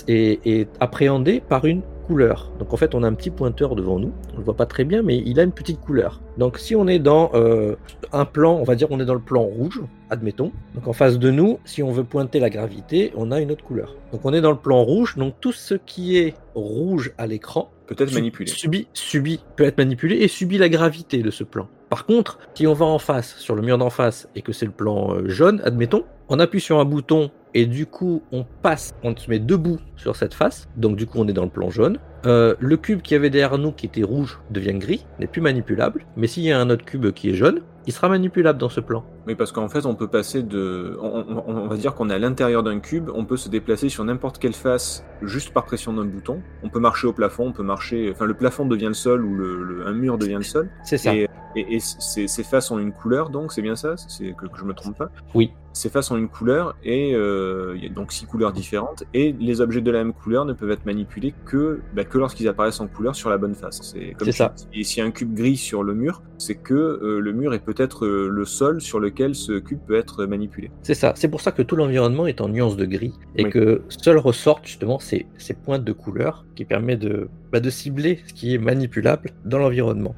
est, 0.07 0.39
est 0.45 0.68
appréhendée 0.80 1.42
par 1.48 1.66
une 1.66 1.81
couleur. 2.03 2.51
Donc, 2.59 2.73
en 2.73 2.77
fait, 2.77 2.94
on 2.95 3.03
a 3.03 3.07
un 3.07 3.13
petit 3.13 3.29
pointeur 3.31 3.75
devant 3.75 3.97
nous. 4.00 4.11
On 4.33 4.38
le 4.38 4.44
voit 4.44 4.55
pas 4.55 4.65
très 4.65 4.83
bien, 4.83 5.01
mais 5.01 5.17
il 5.25 5.39
a 5.39 5.44
une 5.44 5.51
petite 5.51 5.79
couleur. 5.81 6.21
Donc, 6.38 6.57
si 6.59 6.75
on 6.75 6.88
est 6.88 7.00
dans 7.00 7.31
euh, 7.33 7.75
un 8.11 8.25
plan, 8.25 8.53
on 8.55 8.63
va 8.63 8.75
dire 8.75 8.88
on 8.91 9.00
est 9.00 9.05
dans 9.05 9.13
le 9.13 9.19
plan 9.19 9.41
rouge, 9.41 9.81
admettons. 10.09 10.51
Donc, 10.75 10.88
en 10.88 10.94
face 10.94 11.17
de 11.17 11.31
nous, 11.31 11.59
si 11.65 11.81
on 11.83 11.91
veut 11.91 12.03
pointer 12.03 12.39
la 12.39 12.50
gravité, 12.50 13.11
on 13.15 13.31
a 13.31 13.39
une 13.39 13.51
autre 13.51 13.63
couleur. 13.63 13.95
Donc, 14.11 14.21
on 14.25 14.33
est 14.33 14.41
dans 14.41 14.51
le 14.51 14.57
plan 14.57 14.83
rouge. 14.83 15.15
Donc, 15.17 15.35
tout 15.41 15.51
ce 15.53 15.75
qui 15.75 16.17
est 16.17 16.35
rouge 16.55 17.13
à 17.17 17.27
l'écran 17.27 17.71
Peut-être 17.88 18.09
Sub- 18.09 18.19
manipulé. 18.19 18.49
Subit, 18.49 18.88
subit, 18.94 19.41
peut 19.57 19.65
être 19.65 19.77
manipulé 19.77 20.15
et 20.17 20.27
subit 20.29 20.57
la 20.57 20.69
gravité 20.69 21.21
de 21.21 21.31
ce 21.31 21.44
plan. 21.44 21.67
Par 21.89 22.06
contre, 22.06 22.39
si 22.56 22.65
on 22.65 22.73
va 22.73 22.85
en 22.85 22.97
face, 22.97 23.35
sur 23.38 23.56
le 23.56 23.61
mur 23.61 23.77
d'en 23.77 23.89
face, 23.89 24.29
et 24.35 24.41
que 24.41 24.53
c'est 24.53 24.65
le 24.65 24.71
plan 24.71 25.13
euh, 25.13 25.27
jaune, 25.27 25.61
admettons, 25.65 26.03
on 26.29 26.39
appuie 26.39 26.61
sur 26.61 26.79
un 26.79 26.85
bouton 26.85 27.29
et 27.53 27.65
du 27.65 27.85
coup 27.85 28.21
on 28.31 28.45
passe, 28.61 28.94
on 29.03 29.15
se 29.15 29.29
met 29.29 29.39
debout 29.39 29.79
sur 29.95 30.15
cette 30.15 30.33
face, 30.33 30.67
donc 30.75 30.95
du 30.95 31.05
coup 31.05 31.19
on 31.19 31.27
est 31.27 31.33
dans 31.33 31.44
le 31.44 31.50
plan 31.50 31.69
jaune. 31.69 32.00
Euh, 32.25 32.55
le 32.59 32.77
cube 32.77 33.01
qui 33.01 33.15
avait 33.15 33.29
derrière 33.29 33.57
nous, 33.57 33.71
qui 33.71 33.85
était 33.85 34.03
rouge, 34.03 34.39
devient 34.50 34.75
gris, 34.75 35.05
n'est 35.19 35.27
plus 35.27 35.41
manipulable. 35.41 36.05
Mais 36.15 36.27
s'il 36.27 36.44
y 36.44 36.51
a 36.51 36.59
un 36.59 36.69
autre 36.69 36.85
cube 36.85 37.11
qui 37.11 37.30
est 37.30 37.35
jaune, 37.35 37.61
il 37.85 37.94
sera 37.94 38.09
manipulable 38.09 38.59
dans 38.59 38.69
ce 38.69 38.80
plan. 38.80 39.04
Oui, 39.28 39.35
parce 39.35 39.52
qu'en 39.52 39.69
fait, 39.69 39.85
on 39.85 39.95
peut 39.95 40.07
passer 40.07 40.44
de. 40.44 40.97
On, 41.02 41.25
on- 41.30 41.44
on 41.63 41.68
va 41.68 41.75
dire 41.78 41.94
qu'on 41.95 42.09
est 42.09 42.13
à 42.13 42.19
l'intérieur 42.19 42.63
d'un 42.63 42.80
cube, 42.80 43.09
on 43.13 43.25
peut 43.25 43.37
se 43.37 43.49
déplacer 43.49 43.90
sur 43.90 44.04
n'importe 44.04 44.37
quelle 44.37 44.54
face 44.54 45.06
juste 45.21 45.54
par 45.54 45.66
pression 45.66 45.94
d'un 45.94 46.06
bouton. 46.06 46.42
On 46.63 46.69
peut 46.69 46.80
marcher 46.80 47.07
au 47.07 47.13
plafond, 47.13 47.47
on 47.47 47.52
peut 47.54 47.63
marcher. 47.63 48.11
Enfin, 48.11 48.25
le 48.25 48.33
plafond 48.33 48.66
devient 48.66 48.87
le 48.87 48.94
sol 48.94 49.23
ou 49.25 49.35
le, 49.35 49.63
le- 49.63 49.87
un 49.87 49.94
mur 49.94 50.18
devient 50.18 50.35
le 50.35 50.44
sol. 50.44 50.69
C'est 50.83 50.97
ça. 50.97 51.13
Et, 51.16 51.30
et, 51.56 51.75
et 51.75 51.80
ces, 51.80 52.28
ces 52.28 52.44
faces 52.44 52.71
ont 52.71 52.80
une 52.80 52.92
couleur, 52.92 53.30
donc 53.30 53.52
c'est 53.54 53.61
bien 53.61 53.75
ça? 53.75 53.95
C'est 53.97 54.33
que, 54.33 54.47
que 54.47 54.57
je 54.57 54.66
me 54.66 54.73
trompe 54.73 54.97
pas? 54.97 55.09
Oui. 55.33 55.52
Ces 55.75 55.90
faces 55.90 56.11
ont 56.11 56.18
une 56.18 56.28
couleur 56.30 56.75
et 56.83 57.16
euh, 57.16 57.73
il 57.75 57.83
y 57.83 57.87
a 57.87 57.90
donc 57.90 58.11
six 58.11 58.28
couleurs 58.28 58.52
différentes. 58.54 59.06
Et 59.16 59.35
les 59.40 59.59
objets 59.59 59.81
de 59.81 59.90
la 59.90 60.04
même 60.04 60.13
couleur 60.13 60.45
ne 60.45 60.54
peuvent 60.54 60.69
être 60.69 60.85
manipulés 60.85 61.33
que, 61.45 61.81
bah, 61.95 62.04
que 62.04 62.19
lorsqu'ils 62.19 62.47
apparaissent 62.47 62.80
en 62.80 62.87
couleur 62.87 63.16
sur 63.16 63.31
la 63.31 63.40
bonne 63.40 63.56
face. 63.56 63.80
C'est 63.81 64.13
comme 64.13 64.31
ça. 64.31 64.54
Et 64.71 64.83
s'il 64.83 64.99
y 64.99 65.02
a 65.02 65.07
un 65.07 65.11
cube 65.11 65.33
gris 65.33 65.57
sur 65.57 65.81
le 65.83 65.95
mur, 65.95 66.21
c'est 66.37 66.56
que 66.56 66.73
euh, 66.75 67.19
le 67.19 67.31
mur 67.33 67.56
est 67.56 67.59
peut-être 67.73 68.06
euh, 68.06 68.27
le 68.30 68.45
sol 68.45 68.81
sur 68.81 68.99
lequel 68.99 69.35
ce 69.35 69.59
cube 69.59 69.80
peut 69.87 69.97
être 69.97 70.25
manipulé. 70.25 70.71
C'est 70.81 70.94
ça. 70.94 71.13
C'est 71.15 71.27
pour 71.27 71.42
ça 71.42 71.51
que 71.51 71.61
tout 71.61 71.75
l'environnement 71.75 72.27
est 72.27 72.42
en 72.42 72.49
nuances 72.49 72.77
de 72.77 72.85
gris 72.85 73.13
et 73.35 73.45
Oui. 73.45 73.49
que 73.49 73.81
seuls 73.89 74.18
ressortent 74.18 74.65
justement 74.65 74.99
ces, 74.99 75.25
ces 75.37 75.53
pointes 75.53 75.83
de 75.83 75.92
couleur 75.94 76.45
qui 76.56 76.65
permettent 76.65 76.99
de, 76.99 77.30
bah, 77.51 77.59
de 77.59 77.69
cibler 77.69 78.19
ce 78.27 78.33
qui 78.33 78.53
est 78.53 78.57
manipulable 78.57 79.31
dans 79.45 79.57
l'environnement. 79.57 80.15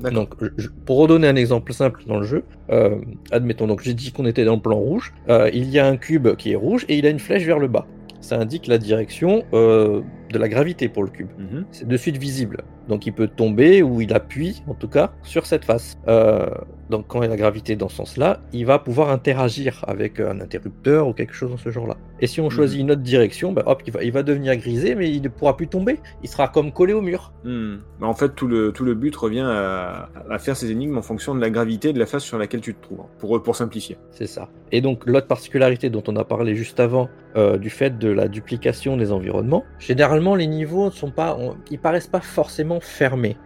D'accord. 0.00 0.12
Donc, 0.12 0.34
je- 0.56 0.68
pour 0.86 0.98
redonner 0.98 1.28
un 1.28 1.36
exemple 1.36 1.72
simple 1.72 2.02
dans 2.06 2.18
le 2.18 2.26
jeu, 2.26 2.44
euh, 2.70 2.96
admettons, 3.30 3.66
donc 3.66 3.82
j'ai 3.82 3.94
dit 3.94 4.12
qu'on 4.12 4.26
était 4.26 4.44
dans 4.44 4.54
le 4.56 4.60
plan 4.62 4.76
rouge, 4.78 5.12
euh, 5.28 5.50
il 5.52 5.68
y 5.70 5.78
a 5.78 5.86
un 5.86 5.96
cube 5.96 6.34
qui 6.36 6.52
est 6.52 6.56
rouge 6.56 6.84
et 6.88 6.96
il 6.98 7.06
a 7.06 7.10
une 7.10 7.18
flèche 7.18 7.44
vers 7.44 7.58
le 7.58 7.68
bas. 7.68 7.86
Ça 8.20 8.38
indique 8.38 8.68
la 8.68 8.78
direction 8.78 9.42
euh, 9.52 10.00
de 10.32 10.38
la 10.38 10.48
gravité 10.48 10.88
pour 10.88 11.02
le 11.02 11.10
cube. 11.10 11.26
Mhm. 11.38 11.64
C'est 11.72 11.88
de 11.88 11.96
suite 11.96 12.16
visible. 12.18 12.58
Donc 12.88 13.04
il 13.06 13.12
peut 13.12 13.26
tomber 13.28 13.82
ou 13.82 14.00
il 14.00 14.12
appuie, 14.12 14.62
en 14.68 14.74
tout 14.74 14.88
cas, 14.88 15.12
sur 15.22 15.44
cette 15.46 15.64
face. 15.64 15.96
Euh, 16.08 16.46
donc 16.92 17.06
quand 17.08 17.20
il 17.20 17.24
y 17.24 17.26
a 17.26 17.30
la 17.30 17.36
gravité 17.36 17.74
dans 17.74 17.88
ce 17.88 17.96
sens-là, 17.96 18.40
il 18.52 18.66
va 18.66 18.78
pouvoir 18.78 19.10
interagir 19.10 19.84
avec 19.88 20.20
un 20.20 20.40
interrupteur 20.40 21.08
ou 21.08 21.14
quelque 21.14 21.32
chose 21.32 21.50
dans 21.50 21.56
ce 21.56 21.70
genre-là. 21.70 21.96
Et 22.20 22.26
si 22.26 22.40
on 22.40 22.50
choisit 22.50 22.78
une 22.78 22.90
autre 22.92 23.00
direction, 23.00 23.50
bah, 23.52 23.64
hop, 23.66 23.82
il 23.86 23.92
va, 23.92 24.04
il 24.04 24.12
va 24.12 24.22
devenir 24.22 24.54
grisé, 24.56 24.94
mais 24.94 25.10
il 25.10 25.22
ne 25.22 25.28
pourra 25.28 25.56
plus 25.56 25.68
tomber. 25.68 25.98
Il 26.22 26.28
sera 26.28 26.48
comme 26.48 26.70
collé 26.70 26.92
au 26.92 27.00
mur. 27.00 27.32
Hmm. 27.44 27.78
Bah, 27.98 28.06
en 28.06 28.14
fait, 28.14 28.34
tout 28.34 28.46
le, 28.46 28.72
tout 28.72 28.84
le 28.84 28.94
but 28.94 29.16
revient 29.16 29.44
à, 29.44 30.10
à 30.30 30.38
faire 30.38 30.56
ces 30.56 30.70
énigmes 30.70 30.98
en 30.98 31.02
fonction 31.02 31.34
de 31.34 31.40
la 31.40 31.50
gravité 31.50 31.88
et 31.88 31.92
de 31.92 31.98
la 31.98 32.06
face 32.06 32.22
sur 32.22 32.38
laquelle 32.38 32.60
tu 32.60 32.74
te 32.74 32.82
trouves, 32.82 33.06
pour, 33.18 33.42
pour 33.42 33.56
simplifier. 33.56 33.96
C'est 34.10 34.26
ça. 34.26 34.48
Et 34.70 34.80
donc 34.80 35.06
l'autre 35.06 35.26
particularité 35.26 35.88
dont 35.90 36.02
on 36.06 36.16
a 36.16 36.24
parlé 36.24 36.54
juste 36.54 36.78
avant, 36.78 37.08
euh, 37.36 37.58
du 37.58 37.70
fait 37.70 37.98
de 37.98 38.08
la 38.10 38.28
duplication 38.28 38.96
des 38.96 39.12
environnements, 39.12 39.64
généralement 39.78 40.34
les 40.34 40.46
niveaux 40.46 40.86
ne 40.86 40.90
sont 40.90 41.10
pas, 41.10 41.36
on- 41.38 41.56
ils 41.70 41.78
paraissent 41.78 42.06
pas 42.06 42.20
forcément 42.20 42.80
fermés. 42.80 43.36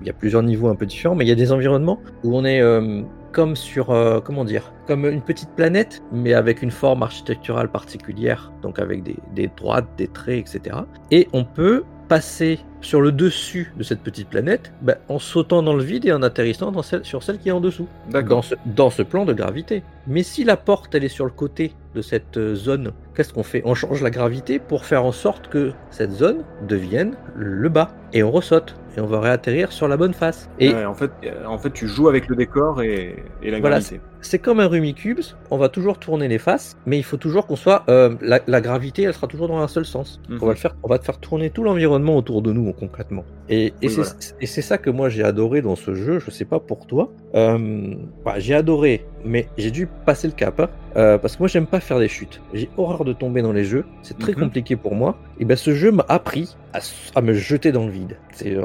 Il 0.00 0.06
y 0.06 0.10
a 0.10 0.12
plusieurs 0.12 0.42
niveaux 0.42 0.68
un 0.68 0.74
peu 0.76 0.86
différents, 0.86 1.14
mais 1.14 1.24
il 1.24 1.28
y 1.28 1.32
a 1.32 1.36
des 1.36 1.52
environnements 1.52 2.00
où 2.24 2.36
on 2.36 2.44
est 2.44 2.60
euh, 2.60 3.02
comme 3.32 3.56
sur, 3.56 3.90
euh, 3.90 4.20
comment 4.20 4.44
dire, 4.44 4.72
comme 4.86 5.04
une 5.06 5.22
petite 5.22 5.50
planète, 5.54 6.02
mais 6.12 6.32
avec 6.34 6.62
une 6.62 6.70
forme 6.70 7.02
architecturale 7.02 7.70
particulière, 7.70 8.52
donc 8.62 8.78
avec 8.78 9.02
des, 9.02 9.16
des 9.34 9.48
droites, 9.56 9.86
des 9.96 10.08
traits, 10.08 10.38
etc. 10.54 10.76
Et 11.10 11.28
on 11.32 11.44
peut 11.44 11.84
passer 12.08 12.58
sur 12.80 13.00
le 13.00 13.10
dessus 13.12 13.72
de 13.76 13.82
cette 13.82 14.00
petite 14.00 14.28
planète 14.28 14.72
bah, 14.82 14.96
en 15.08 15.18
sautant 15.18 15.62
dans 15.62 15.74
le 15.74 15.82
vide 15.82 16.06
et 16.06 16.12
en 16.12 16.22
atterrissant 16.22 16.70
dans 16.72 16.82
celle, 16.82 17.04
sur 17.04 17.22
celle 17.22 17.38
qui 17.38 17.48
est 17.48 17.52
en 17.52 17.60
dessous 17.60 17.88
dans 18.10 18.42
ce, 18.42 18.54
dans 18.66 18.90
ce 18.90 19.02
plan 19.02 19.24
de 19.24 19.32
gravité. 19.32 19.82
Mais 20.06 20.22
si 20.22 20.44
la 20.44 20.56
porte 20.56 20.94
elle 20.94 21.04
est 21.04 21.08
sur 21.08 21.24
le 21.24 21.30
côté 21.30 21.72
de 21.94 22.02
cette 22.02 22.36
euh, 22.36 22.54
zone, 22.54 22.92
qu'est-ce 23.14 23.32
qu'on 23.32 23.42
fait? 23.42 23.62
On 23.64 23.74
change 23.74 24.02
la 24.02 24.10
gravité 24.10 24.58
pour 24.58 24.84
faire 24.84 25.04
en 25.04 25.12
sorte 25.12 25.48
que 25.48 25.72
cette 25.90 26.12
zone 26.12 26.44
devienne 26.66 27.14
le 27.34 27.68
bas. 27.68 27.90
Et 28.14 28.22
on 28.22 28.30
ressaute. 28.30 28.74
Et 28.96 29.00
on 29.00 29.06
va 29.06 29.20
réatterrir 29.20 29.70
sur 29.70 29.86
la 29.86 29.96
bonne 29.98 30.14
face. 30.14 30.48
Et 30.58 30.72
Ouais, 30.72 30.84
en, 30.86 30.94
fait, 30.94 31.10
euh, 31.24 31.44
en 31.46 31.58
fait, 31.58 31.70
tu 31.72 31.86
joues 31.88 32.08
avec 32.08 32.28
le 32.28 32.36
décor 32.36 32.82
et, 32.82 33.16
et 33.42 33.50
la 33.50 33.60
Voilà, 33.60 33.80
gravité. 33.80 34.00
c'est 34.22 34.38
comme 34.38 34.60
un 34.60 34.66
Rumicubes, 34.68 35.20
on 35.50 35.58
va 35.58 35.68
toujours 35.68 35.98
tourner 35.98 36.26
les 36.26 36.38
faces, 36.38 36.76
mais 36.86 36.96
il 36.98 37.02
faut 37.02 37.18
toujours 37.18 37.46
qu'on 37.46 37.56
soit... 37.56 37.84
euh, 37.90 38.14
la, 38.22 38.40
la 38.46 38.60
gravité, 38.62 39.02
elle 39.02 39.12
sera 39.14 39.26
toujours 39.26 39.48
dans 39.48 39.58
un 39.58 39.68
seul 39.68 39.84
sens. 39.84 40.20
Mhm. 40.30 40.38
On, 40.40 40.46
va 40.46 40.52
le 40.52 40.58
faire, 40.58 40.74
on 40.82 40.88
va 40.88 40.98
te 40.98 41.04
faire 41.04 41.18
tourner 41.18 41.50
tout 41.50 41.62
l'environnement 41.64 42.16
autour 42.16 42.40
de 42.40 42.52
nous 42.52 42.67
concrètement. 42.72 43.24
Et, 43.48 43.66
et 43.66 43.72
Oui, 43.82 43.88
c'est 43.90 43.94
voilà. 44.02 44.62
ça 44.62 44.78
que 44.78 44.90
moi 44.90 45.08
j'ai 45.08 45.22
adoré 45.24 45.62
dans 45.62 45.76
ce 45.76 45.94
jeu, 45.94 46.18
je 46.18 46.30
sais 46.30 46.44
pas 46.44 46.60
pour 46.60 46.86
toi. 46.86 47.10
Euh, 47.34 47.94
bah, 48.24 48.34
j'ai 48.38 48.54
adoré, 48.54 49.04
mais 49.24 49.48
j'ai 49.56 49.70
dû 49.70 49.86
passer 50.06 50.26
le 50.28 50.34
cap. 50.34 50.60
hein. 50.60 50.68
Euh, 50.96 51.18
parce 51.18 51.36
que 51.36 51.40
moi 51.42 51.48
j'aime 51.48 51.66
pas 51.66 51.80
faire 51.80 51.98
des 51.98 52.08
chutes. 52.08 52.40
J'ai 52.54 52.68
horreur 52.76 53.04
de 53.04 53.12
tomber 53.12 53.42
dans 53.42 53.52
les 53.52 53.64
jeux, 53.64 53.84
c'est 54.02 54.18
très 54.18 54.32
Mhm. 54.32 54.40
compliqué 54.40 54.76
pour 54.76 54.94
moi. 54.94 55.16
Et 55.38 55.44
ben 55.44 55.56
ce 55.56 55.72
jeu 55.74 55.92
m'a 55.92 56.04
appris 56.08 56.56
à, 56.72 56.80
à 57.14 57.20
me 57.20 57.32
jeter 57.34 57.72
dans 57.72 57.84
le 57.86 57.92
vide. 57.92 58.16
C'est 58.32 58.54
euh, 58.56 58.64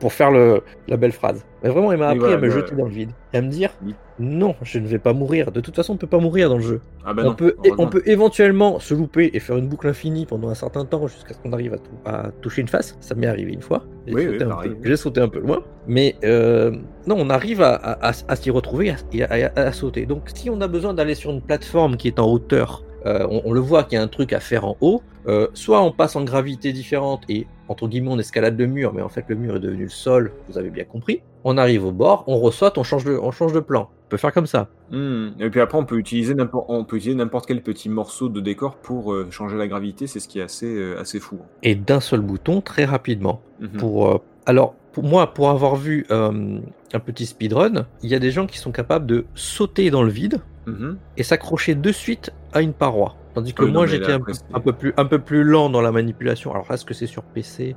pour 0.00 0.12
faire 0.12 0.30
le, 0.30 0.62
la 0.86 0.96
belle 0.96 1.12
phrase. 1.12 1.44
Mais 1.62 1.70
vraiment, 1.70 1.90
il 1.92 1.98
m'a 1.98 2.06
appris 2.08 2.20
voilà, 2.20 2.36
à 2.36 2.40
me 2.40 2.50
jeter 2.50 2.74
dans 2.76 2.84
le 2.84 2.90
vide 2.90 3.10
et 3.32 3.38
à 3.38 3.42
me 3.42 3.48
dire 3.48 3.70
Oui. 3.84 3.94
non, 4.20 4.54
je 4.62 4.78
ne 4.78 4.86
vais 4.86 4.98
pas 5.00 5.12
mourir. 5.12 5.50
De 5.50 5.60
toute 5.60 5.74
façon, 5.74 5.94
on 5.94 5.96
peut 5.96 6.06
pas 6.06 6.18
mourir 6.20 6.48
dans 6.48 6.56
le 6.58 6.62
jeu. 6.62 6.80
Ah 7.04 7.12
bah 7.14 7.22
on, 7.24 7.30
non, 7.30 7.34
peut, 7.34 7.56
on 7.78 7.88
peut 7.88 8.02
éventuellement 8.06 8.78
se 8.78 8.94
louper 8.94 9.30
et 9.34 9.40
faire 9.40 9.56
une 9.56 9.66
boucle 9.66 9.88
infinie 9.88 10.24
pendant 10.24 10.48
un 10.50 10.54
certain 10.54 10.84
temps 10.84 11.06
jusqu'à 11.08 11.34
ce 11.34 11.38
qu'on 11.40 11.52
arrive 11.52 11.74
à, 11.74 11.78
tou- 11.78 11.90
à 12.04 12.30
toucher 12.42 12.62
une 12.62 12.68
face. 12.68 12.96
Ça 13.00 13.14
m'est 13.16 13.26
arrivé 13.26 13.52
une 13.52 13.62
fois. 13.62 13.82
J'ai 14.06 14.14
Oui, 14.14 14.24
sauté 14.24 14.44
oui, 14.84 14.96
sauté 14.98 15.20
un 15.20 15.28
peu 15.28 15.40
loin. 15.40 15.62
Mais 15.88 16.14
euh, 16.24 16.70
non, 17.06 17.16
on 17.18 17.28
arrive 17.30 17.60
à, 17.62 17.74
à- 17.74 18.08
à- 18.10 18.12
à 18.28 18.36
s'y 18.36 18.50
retrouver 18.50 18.94
et 19.12 19.22
à, 19.24 19.72
sauter. 19.72 20.06
Donc 20.06 20.22
si 20.32 20.50
on 20.50 20.60
a 20.60 20.68
besoin 20.68 20.94
d'aller 20.94 21.14
sur 21.16 21.30
une 21.32 21.42
plateforme 21.42 21.96
qui 21.96 22.06
est 22.08 22.20
en 22.20 22.30
hauteur, 22.30 22.84
euh, 23.06 23.26
on, 23.30 23.42
on 23.46 23.52
le 23.52 23.60
voit 23.60 23.82
qu'il 23.84 23.96
y 23.96 24.00
a 24.00 24.02
un 24.04 24.08
truc 24.08 24.32
à 24.32 24.38
faire 24.40 24.64
en 24.64 24.76
haut. 24.80 25.02
euh, 25.26 25.48
soit 25.54 25.82
on 25.82 25.90
passe 25.92 26.14
en 26.16 26.22
gravité 26.24 26.72
différente 26.72 27.22
et 27.28 27.46
entre 27.68 27.88
guillemets 27.88 28.10
on 28.10 28.18
escalade 28.18 28.58
le 28.58 28.66
mur, 28.66 28.92
mais 28.92 29.02
en 29.02 29.08
fait 29.08 29.24
le 29.28 29.36
mur 29.36 29.56
est 29.56 29.60
devenu 29.60 29.84
le 29.84 29.88
sol, 29.88 30.32
vous 30.48 30.58
avez 30.58 30.70
bien 30.70 30.84
compris. 30.84 31.22
On 31.44 31.56
arrive 31.56 31.84
au 31.84 31.92
bord, 31.92 32.24
on 32.26 32.38
ressaute, 32.38 32.78
on 32.78 32.82
change 32.82 33.04
de, 33.04 33.16
on 33.16 33.30
change 33.30 33.52
de 33.52 33.60
plan. 33.60 33.88
On 34.06 34.08
peut 34.08 34.16
faire 34.16 34.32
comme 34.32 34.46
ça. 34.46 34.68
Hmm. 34.90 35.28
Et 35.38 35.50
puis 35.50 35.60
après, 35.60 35.78
on 35.78 35.84
peut 35.84 35.98
utiliser 35.98 36.34
n'importe, 36.34 37.46
quel 37.46 37.62
petit 37.62 37.88
morceau 37.88 38.28
de 38.28 38.40
décor 38.40 38.76
pour 38.76 39.12
euh, 39.12 39.28
changer 39.30 39.56
la 39.56 39.68
gravité. 39.68 40.06
C'est 40.06 40.18
ce 40.18 40.28
qui 40.28 40.40
est 40.40 40.42
assez, 40.42 40.66
euh, 40.66 40.98
assez 41.00 41.20
fou. 41.20 41.38
Et 41.62 41.74
d'un 41.74 42.00
seul 42.00 42.20
bouton 42.20 42.60
très 42.60 42.84
rapidement. 42.84 43.40
Mhm. 43.60 43.68
pour 43.78 44.08
euh, 44.08 44.18
alors 44.46 44.74
pour 44.92 45.04
moi 45.04 45.34
pour 45.34 45.50
avoir 45.50 45.74
vu 45.76 46.06
un 46.10 47.00
petit 47.04 47.26
speedrun 47.26 47.86
il 48.02 48.08
y 48.08 48.14
a 48.14 48.18
des 48.20 48.30
gens 48.30 48.46
qui 48.46 48.58
sont 48.58 48.70
capables 48.70 49.04
de 49.04 49.26
sauter 49.34 49.90
dans 49.90 50.02
le 50.02 50.10
vide 50.10 50.40
Mhm. 50.68 50.98
et 51.16 51.22
s'accrocher 51.22 51.74
de 51.74 51.92
suite 51.92 52.30
à 52.52 52.60
une 52.60 52.72
paroi 52.72 53.16
tandis 53.38 53.54
que 53.54 53.62
Ah 53.62 53.66
oui, 53.66 53.72
moi 53.72 53.86
j'étais 53.86 54.12
un, 54.12 54.20
peu- 54.20 54.32
c'est- 54.32 54.42
un 54.54 54.60
peu 54.60 54.72
plus 54.72 54.92
un 54.96 55.04
peu 55.04 55.18
plus 55.18 55.44
lent 55.44 55.70
dans 55.70 55.80
la 55.80 55.92
manipulation 55.92 56.52
alors 56.52 56.70
est-ce 56.70 56.84
que 56.84 56.94
c'est 56.94 57.06
sur 57.06 57.22
PC 57.22 57.76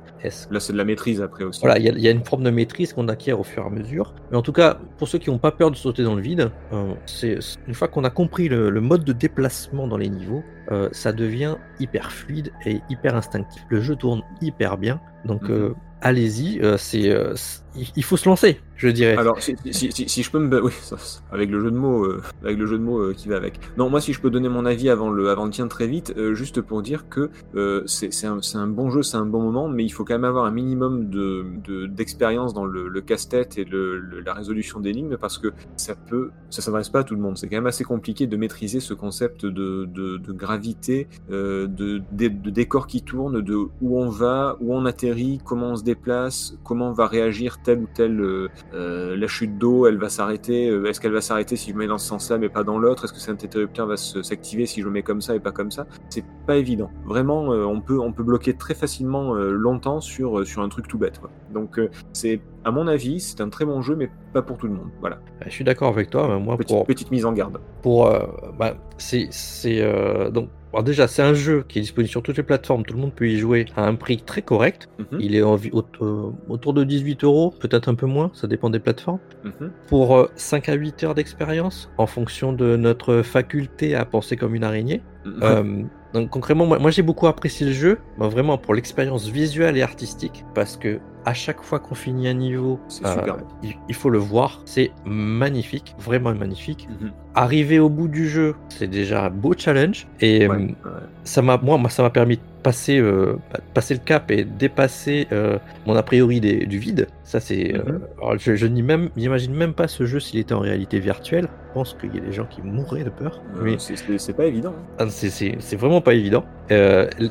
Là, 0.50 0.60
c'est 0.60 0.72
de 0.72 0.78
la 0.78 0.84
maîtrise 0.84 1.20
après 1.22 1.44
aussi. 1.44 1.60
voilà, 1.60 1.78
il 1.78 1.84
y, 1.84 1.88
a- 1.88 1.92
il 1.92 2.00
y 2.00 2.08
a 2.08 2.10
une 2.10 2.24
forme 2.24 2.42
de 2.42 2.50
maîtrise 2.50 2.92
qu'on 2.92 3.08
acquiert 3.08 3.38
au 3.40 3.44
fur 3.44 3.62
et 3.62 3.66
à 3.66 3.70
mesure. 3.70 4.14
Mais 4.30 4.36
en 4.36 4.42
tout 4.42 4.52
cas, 4.52 4.78
pour 4.98 5.08
ceux 5.08 5.18
qui 5.18 5.30
n'ont 5.30 5.38
pas 5.38 5.52
peur 5.52 5.70
de 5.70 5.76
sauter 5.76 6.02
dans 6.04 6.14
le 6.14 6.22
vide, 6.22 6.50
euh, 6.72 6.94
c'est 7.06 7.38
une 7.66 7.74
fois 7.74 7.88
qu'on 7.88 8.04
a 8.04 8.10
compris 8.10 8.48
le, 8.48 8.70
le 8.70 8.80
mode 8.80 9.04
de 9.04 9.12
déplacement 9.12 9.86
dans 9.86 9.96
les 9.96 10.08
niveaux, 10.08 10.42
euh, 10.70 10.88
ça 10.92 11.12
devient 11.12 11.56
hyper 11.80 12.12
fluide 12.12 12.50
et 12.66 12.80
hyper 12.90 13.14
instinctif. 13.16 13.62
Le 13.68 13.80
jeu 13.80 13.96
tourne 13.96 14.22
hyper 14.40 14.78
bien, 14.78 15.00
donc 15.24 15.42
Mhm. 15.44 15.50
euh, 15.52 15.74
allez-y. 16.00 16.60
c'est- 16.78 17.61
il 17.96 18.04
faut 18.04 18.16
se 18.16 18.28
lancer, 18.28 18.60
je 18.76 18.88
dirais. 18.88 19.16
Alors, 19.16 19.40
si, 19.42 19.54
si, 19.70 19.90
si, 19.92 20.08
si 20.08 20.22
je 20.22 20.30
peux 20.30 20.38
me, 20.38 20.62
oui, 20.62 20.72
avec 21.32 21.50
le 21.50 21.60
jeu 21.60 21.70
de 21.70 21.76
mots, 21.76 22.04
euh, 22.04 22.20
avec 22.44 22.58
le 22.58 22.66
jeu 22.66 22.78
de 22.78 22.82
mots 22.82 22.98
euh, 23.00 23.14
qui 23.14 23.28
va 23.28 23.36
avec. 23.36 23.58
Non, 23.76 23.88
moi, 23.88 24.00
si 24.00 24.12
je 24.12 24.20
peux 24.20 24.30
donner 24.30 24.48
mon 24.48 24.66
avis 24.66 24.88
avant 24.90 25.10
le, 25.10 25.30
avant 25.30 25.44
le 25.44 25.50
tien 25.50 25.68
très 25.68 25.86
vite, 25.86 26.12
euh, 26.16 26.34
juste 26.34 26.60
pour 26.60 26.82
dire 26.82 27.08
que 27.08 27.30
euh, 27.54 27.82
c'est 27.86 28.10
un, 28.26 28.40
un 28.54 28.66
bon 28.66 28.90
jeu, 28.90 29.02
c'est 29.02 29.16
un 29.16 29.26
bon 29.26 29.40
moment, 29.40 29.68
mais 29.68 29.84
il 29.84 29.90
faut 29.90 30.04
quand 30.04 30.14
même 30.14 30.24
avoir 30.24 30.44
un 30.44 30.50
minimum 30.50 31.08
de 31.08 31.44
de- 31.64 31.86
d'expérience 31.86 32.52
dans 32.54 32.64
le, 32.64 32.88
le 32.88 33.00
casse-tête 33.00 33.56
et 33.58 33.64
le, 33.64 33.98
le- 33.98 34.20
la 34.20 34.34
résolution 34.34 34.80
d'énigmes 34.80 35.16
parce 35.16 35.38
que 35.38 35.48
ça 35.76 35.94
peut, 35.94 36.30
ça 36.50 36.60
s'adresse 36.62 36.88
pas 36.88 37.00
à 37.00 37.04
tout 37.04 37.14
le 37.14 37.20
monde. 37.20 37.38
C'est 37.38 37.48
quand 37.48 37.56
même 37.56 37.66
assez 37.66 37.84
compliqué 37.84 38.26
de 38.26 38.36
maîtriser 38.36 38.80
ce 38.80 38.94
concept 38.94 39.46
de, 39.46 39.86
de, 39.86 40.16
de 40.18 40.32
gravité, 40.32 41.08
euh, 41.30 41.66
de, 41.66 42.02
de, 42.12 42.28
de 42.28 42.50
décor 42.50 42.86
qui 42.86 43.02
tourne, 43.02 43.40
de 43.40 43.54
où 43.80 43.98
on 43.98 44.08
va, 44.08 44.56
où 44.60 44.74
on 44.74 44.84
atterrit, 44.84 45.40
comment 45.44 45.70
on 45.70 45.76
se 45.76 45.84
déplace, 45.84 46.54
comment 46.64 46.92
va 46.92 47.06
réagir 47.06 47.61
telle 47.62 47.78
ou 47.80 47.86
telle 47.92 48.20
euh, 48.20 48.48
euh, 48.74 49.16
la 49.16 49.26
chute 49.26 49.58
d'eau, 49.58 49.86
elle 49.86 49.98
va 49.98 50.08
s'arrêter. 50.08 50.68
euh, 50.68 50.84
Est-ce 50.88 51.00
qu'elle 51.00 51.12
va 51.12 51.20
s'arrêter 51.20 51.56
si 51.56 51.70
je 51.72 51.76
mets 51.76 51.86
dans 51.86 51.98
ce 51.98 52.06
sens-là 52.08 52.38
mais 52.38 52.48
pas 52.48 52.64
dans 52.64 52.78
l'autre? 52.78 53.04
Est-ce 53.04 53.12
que 53.12 53.18
cet 53.20 53.42
interrupteur 53.44 53.86
va 53.86 53.96
s'activer 53.96 54.66
si 54.66 54.80
je 54.80 54.86
le 54.86 54.90
mets 54.92 55.02
comme 55.02 55.20
ça 55.20 55.34
et 55.34 55.40
pas 55.40 55.52
comme 55.52 55.70
ça? 55.70 55.86
C'est 56.10 56.24
pas 56.46 56.56
évident. 56.56 56.90
Vraiment, 57.04 57.42
on 57.48 57.80
peut 57.80 57.98
on 58.00 58.12
peut 58.12 58.22
bloquer 58.24 58.54
très 58.54 58.74
facilement 58.74 59.34
longtemps 59.34 60.00
sur 60.00 60.46
sur 60.46 60.62
un 60.62 60.68
truc 60.68 60.88
tout 60.88 60.98
bête. 60.98 61.18
quoi. 61.20 61.30
Donc 61.52 61.80
c'est 62.12 62.40
à 62.64 62.70
mon 62.70 62.86
avis 62.86 63.20
c'est 63.20 63.40
un 63.40 63.48
très 63.48 63.64
bon 63.64 63.82
jeu 63.82 63.94
mais 63.96 64.10
pas 64.32 64.42
pour 64.42 64.56
tout 64.58 64.66
le 64.66 64.74
monde. 64.74 64.88
Voilà. 65.00 65.18
Je 65.46 65.50
suis 65.50 65.64
d'accord 65.64 65.88
avec 65.88 66.10
toi. 66.10 66.26
mais 66.28 66.38
Moi, 66.40 66.56
Petite 66.56 66.76
pour, 66.76 66.86
petite 66.86 67.10
mise 67.10 67.24
en 67.26 67.32
garde. 67.32 67.58
pour 67.82 68.06
euh, 68.06 68.20
bah, 68.58 68.74
c'est 68.98 69.28
c'est 69.30 69.80
euh, 69.82 70.30
donc 70.30 70.48
alors 70.72 70.84
déjà 70.84 71.06
c'est 71.08 71.22
un 71.22 71.34
jeu 71.34 71.64
qui 71.68 71.78
est 71.78 71.82
disponible 71.82 72.08
sur 72.10 72.22
toutes 72.22 72.36
les 72.36 72.42
plateformes. 72.42 72.84
Tout 72.84 72.94
le 72.94 73.00
monde 73.00 73.12
peut 73.14 73.28
y 73.28 73.38
jouer 73.38 73.66
à 73.76 73.86
un 73.86 73.94
prix 73.94 74.18
très 74.18 74.42
correct. 74.42 74.88
Mhm, 74.98 75.20
Il 75.20 75.34
est 75.34 75.42
en, 75.42 75.56
vi- 75.56 75.70
au- 75.72 75.84
euh, 76.02 76.30
autour 76.48 76.72
de 76.74 76.84
18 76.84 77.24
euros, 77.24 77.52
peut-être 77.60 77.88
un 77.88 77.94
peu 77.94 78.06
moins, 78.06 78.30
ça 78.34 78.46
dépend 78.46 78.70
des 78.70 78.78
plateformes. 78.80 79.18
mhm. 79.44 79.70
Pour 79.88 80.16
euh, 80.16 80.30
5 80.36 80.68
à 80.68 80.74
8 80.74 81.04
heures 81.04 81.14
d'expérience, 81.14 81.90
en 81.98 82.06
fonction 82.06 82.52
de 82.52 82.76
notre 82.76 83.22
faculté 83.22 83.94
à 83.94 84.04
penser 84.04 84.36
comme 84.36 84.54
une 84.54 84.64
araignée. 84.64 85.02
Mhm. 85.24 85.40
Euh, 85.42 85.82
donc 86.14 86.30
concrètement, 86.30 86.66
moi, 86.66 86.78
moi, 86.78 86.90
j'ai 86.90 87.02
beaucoup 87.02 87.26
apprécié 87.26 87.66
le 87.66 87.72
jeu, 87.72 87.98
vraiment 88.18 88.58
pour 88.58 88.74
l'expérience 88.74 89.28
visuelle 89.28 89.76
et 89.78 89.82
artistique, 89.82 90.44
parce 90.54 90.76
que 90.76 91.00
à 91.24 91.34
chaque 91.34 91.62
fois 91.62 91.78
qu'on 91.78 91.94
finit 91.94 92.28
un 92.28 92.34
niveau, 92.34 92.80
superbe. 92.88 93.42
il, 93.62 93.74
il 93.88 93.94
faut 93.94 94.10
le 94.10 94.18
voir, 94.18 94.60
c'est 94.64 94.90
magnifique, 95.04 95.94
vraiment 95.98 96.34
magnifique. 96.34 96.88
Mhm. 97.00 97.12
Arriver 97.34 97.78
au 97.78 97.88
bout 97.88 98.08
du 98.08 98.28
jeu, 98.28 98.54
c'est 98.68 98.88
déjà 98.88 99.26
un 99.26 99.30
beau 99.30 99.54
challenge, 99.56 100.06
et 100.20 100.46
Ouais, 100.48 100.54
euh, 100.56 100.58
ouais. 100.66 101.00
ça 101.24 101.40
m'a 101.42 101.56
moi, 101.58 101.78
moi 101.78 101.90
ça 101.90 102.02
m'a 102.02 102.10
permis 102.10 102.36
de 102.36 102.42
passer 102.62 102.98
euh, 102.98 103.36
bah, 103.52 103.60
passer 103.74 103.94
le 103.94 104.00
cap 104.00 104.30
et 104.30 104.44
dépasser 104.44 105.26
euh, 105.32 105.58
mon 105.86 105.96
a 105.96 106.02
priori 106.02 106.40
des- 106.40 106.66
du 106.66 106.78
vide 106.78 107.08
ça 107.24 107.40
c'est 107.40 107.74
euh, 107.74 107.82
Mhm. 107.84 108.38
je, 108.38 108.54
je 108.56 108.66
n'y 108.66 108.82
même 108.82 109.08
même 109.54 109.74
pas 109.74 109.88
ce 109.88 110.06
jeu 110.06 110.20
s'il 110.20 110.38
était 110.40 110.54
en 110.54 110.60
réalité 110.60 110.98
virtuelle 111.00 111.48
je 111.68 111.74
pense 111.74 111.94
qu'il 111.94 112.14
y 112.14 112.18
a 112.18 112.20
des 112.20 112.32
gens 112.32 112.44
qui 112.46 112.62
mourraient 112.62 113.04
de 113.04 113.10
peur 113.10 113.42
mais 113.62 113.76
c'est- 113.78 113.96
pas 114.36 114.46
évident. 114.46 114.74
hein. 114.78 114.94
ah, 114.98 115.08
c'est- 115.08 115.30
vraiment 115.76 116.00
pas 116.00 116.14
évident 116.14 116.44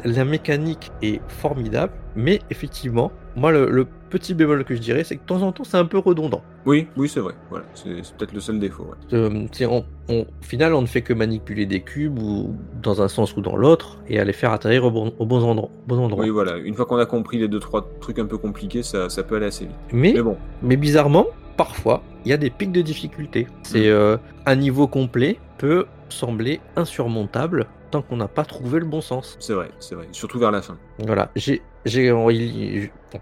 la 0.05 0.25
mécanique 0.25 0.91
est 1.01 1.21
formidable 1.27 1.93
mais 2.15 2.39
effectivement 2.49 3.11
moi 3.35 3.51
le, 3.51 3.69
le 3.69 3.87
petit 4.11 4.33
bémol 4.35 4.63
que 4.63 4.75
je 4.75 4.79
dirais 4.81 5.03
c'est 5.03 5.15
que 5.15 5.21
de 5.21 5.25
temps 5.25 5.41
en 5.41 5.51
temps 5.51 5.63
c'est 5.63 5.77
un 5.77 5.85
peu 5.85 5.97
redondant 5.97 6.43
Oui, 6.67 6.87
oui, 6.97 7.09
c'est 7.09 7.19
vrai. 7.21 7.33
Voilà, 7.49 7.65
c'est 7.73 7.89
peut-être 8.17 8.33
le 8.33 8.39
seul 8.39 8.59
défaut. 8.59 8.83
ouais. 8.83 9.17
Euh, 9.17 9.47
on- 9.67 9.83
on- 10.09 10.21
au 10.21 10.25
final, 10.43 10.73
on 10.75 10.81
ne 10.81 10.85
fait 10.87 11.01
que 11.01 11.13
manipuler 11.13 11.65
des 11.65 11.81
cubes 11.81 12.19
ou 12.19 12.55
dans 12.83 13.01
un 13.01 13.07
sens 13.07 13.35
ou 13.35 13.41
dans 13.41 13.55
l'autre 13.55 13.97
et 14.07 14.19
à 14.19 14.23
les 14.25 14.33
faire 14.33 14.51
atterrir 14.51 14.83
au 14.85 14.91
bon, 14.91 15.13
au 15.17 15.25
bon 15.25 15.41
endroit. 15.43 15.69
au 15.69 15.87
bon 15.87 15.97
endroit. 15.99 16.23
Oui, 16.23 16.29
voilà. 16.29 16.57
Une 16.57 16.75
fois 16.75 16.85
qu'on 16.85 16.97
a 16.97 17.05
compris 17.07 17.39
les 17.39 17.47
deux 17.47 17.59
trois 17.59 17.89
trucs 18.01 18.19
un 18.19 18.25
peu 18.25 18.37
compliqués, 18.37 18.83
ça, 18.83 19.09
ça 19.09 19.23
peut 19.23 19.37
aller 19.37 19.47
assez 19.47 19.65
vite. 19.65 19.75
mais, 19.91 20.13
Mais 20.13 20.21
bon, 20.21 20.37
mais 20.61 20.75
bizarrement, 20.77 21.25
parfois, 21.57 22.03
il 22.25 22.29
y 22.29 22.33
a 22.33 22.37
des 22.37 22.49
pics 22.51 22.71
de 22.71 22.81
difficulté. 22.81 23.47
C'est 23.63 23.79
Mm. 23.87 23.93
euh, 23.93 24.17
un 24.45 24.55
niveau 24.55 24.87
complet 24.87 25.39
peut 25.57 25.85
sembler 26.09 26.59
insurmontable 26.75 27.67
tant 27.89 28.01
qu'on 28.01 28.17
n'a 28.17 28.27
pas 28.27 28.43
trouvé 28.45 28.79
le 28.79 28.85
bon 28.85 29.01
sens. 29.01 29.37
c'est 29.39 29.53
vrai, 29.53 29.69
c'est 29.79 29.95
vrai. 29.95 30.07
Surtout 30.11 30.39
vers 30.39 30.51
la 30.51 30.61
fin. 30.61 30.77
Voilà, 31.05 31.29
j'ai 31.35 31.61
j'ai, 31.85 32.11
on, 32.11 32.27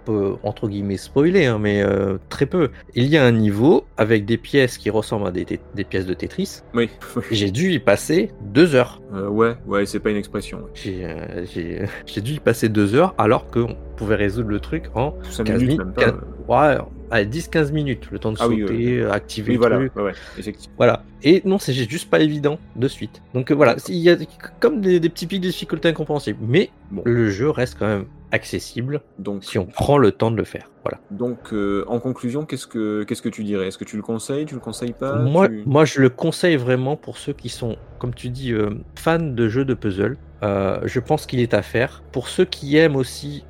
peut 0.05 0.35
entre 0.43 0.67
guillemets 0.67 0.97
spoiler, 0.97 1.45
hein, 1.45 1.57
mais 1.59 1.81
euh, 1.81 2.17
très 2.29 2.45
peu. 2.45 2.69
Il 2.95 3.05
y 3.05 3.17
a 3.17 3.25
un 3.25 3.31
niveau 3.31 3.85
avec 3.97 4.25
des 4.25 4.37
pièces 4.37 4.77
qui 4.77 4.89
ressemblent 4.89 5.27
à 5.27 5.31
des, 5.31 5.45
pièces 5.83 6.05
de 6.05 6.13
Tetris. 6.13 6.61
Oui. 6.73 6.89
J'ai 7.31 7.51
dû 7.51 7.71
y 7.71 7.79
passer 7.79 8.31
deux 8.41 8.75
heures. 8.75 9.01
Euh, 9.13 9.27
ouais, 9.27 9.55
ouais, 9.65 9.85
c'est 9.85 9.99
pas 9.99 10.09
une 10.11 10.17
expression. 10.17 10.61
J'ai, 10.73 11.05
euh, 11.05 11.45
j'ai, 11.45 11.85
j'ai 12.05 12.21
dû 12.21 12.33
y 12.33 12.39
passer 12.39 12.69
deux 12.69 12.95
heures 12.95 13.15
alors 13.17 13.49
qu'on 13.49 13.75
pouvait 13.95 14.15
résoudre 14.15 14.49
le 14.49 14.59
truc 14.59 14.85
en 14.93 15.15
5 15.29 15.45
15 15.45 15.61
minutes, 15.61 15.79
mi- 15.79 15.85
même 15.85 15.93
pas. 15.93 16.11
quin- 16.11 16.77
ouais, 16.77 16.83
allez, 17.11 17.25
10-15 17.25 17.71
minutes, 17.71 18.11
le 18.11 18.19
temps 18.19 18.31
de 18.31 18.37
Ah 18.39 18.47
oui, 18.47 18.61
sauter, 18.61 19.05
activer 19.05 19.49
Oui, 19.49 19.53
le 19.55 19.59
voilà, 19.59 19.75
truc. 19.77 19.95
ouais, 19.95 20.03
ouais, 20.03 20.13
effectivement. 20.37 20.75
Voilà. 20.77 21.03
Et 21.23 21.41
non, 21.45 21.57
c'est 21.59 21.73
juste 21.73 22.09
pas 22.09 22.19
évident 22.19 22.59
de 22.75 22.87
suite. 22.87 23.21
Donc 23.33 23.51
euh, 23.51 23.55
voilà, 23.55 23.75
il 23.87 23.95
y 23.95 24.09
a 24.09 24.15
comme 24.59 24.81
des, 24.81 24.99
des 24.99 25.09
petits 25.09 25.27
pics 25.27 25.41
de 25.41 25.47
difficulté 25.47 25.89
incompréhensibles. 25.89 26.39
Mais 26.41 26.69
Bon. 26.91 27.01
le 27.05 27.29
jeu 27.29 27.49
reste 27.49 27.77
quand 27.77 27.87
même 27.87 28.05
accessible 28.31 29.01
Donc, 29.17 29.43
si 29.43 29.57
on 29.57 29.65
prend 29.65 29.97
le 29.97 30.11
temps 30.11 30.29
de 30.31 30.37
le 30.37 30.43
faire. 30.43 30.69
Voilà. 30.83 30.99
donc 31.11 31.51
euh, 31.51 31.83
en 31.87 31.99
conclusion, 31.99 32.45
qu'est-ce 32.45 32.65
que 32.67 33.03
qu'est-ce 33.03 33.21
que 33.21 33.29
tu 33.29 33.43
dirais? 33.43 33.67
Est-ce 33.67 33.77
que 33.77 33.83
tu 33.83 33.95
le 33.97 34.01
conseilles? 34.01 34.45
Tu 34.45 34.53
le 34.55 34.61
conseilles 34.61 34.93
pas? 34.93 35.15
Moi, 35.17 35.47
Tu- 35.49 35.63
moi, 35.65 35.83
je 35.85 35.99
le 35.99 36.09
conseille 36.09 36.55
vraiment 36.55 36.95
pour 36.95 37.17
ceux 37.17 37.33
qui 37.33 37.49
sont, 37.49 37.75
comme 37.99 38.13
tu 38.13 38.29
dis, 38.29 38.53
euh, 38.53 38.69
fans 38.95 39.19
de 39.19 39.49
jeux 39.49 39.65
de 39.65 39.73
puzzle. 39.73 40.15
Euh, 40.41 40.79
je 40.85 41.01
pense 41.01 41.25
qu'il 41.25 41.41
est 41.41 41.53
à 41.53 41.61
faire. 41.61 42.01
Pour 42.13 42.29
ceux 42.29 42.45
qui 42.45 42.77
aiment 42.77 42.95
aussi 42.95 43.43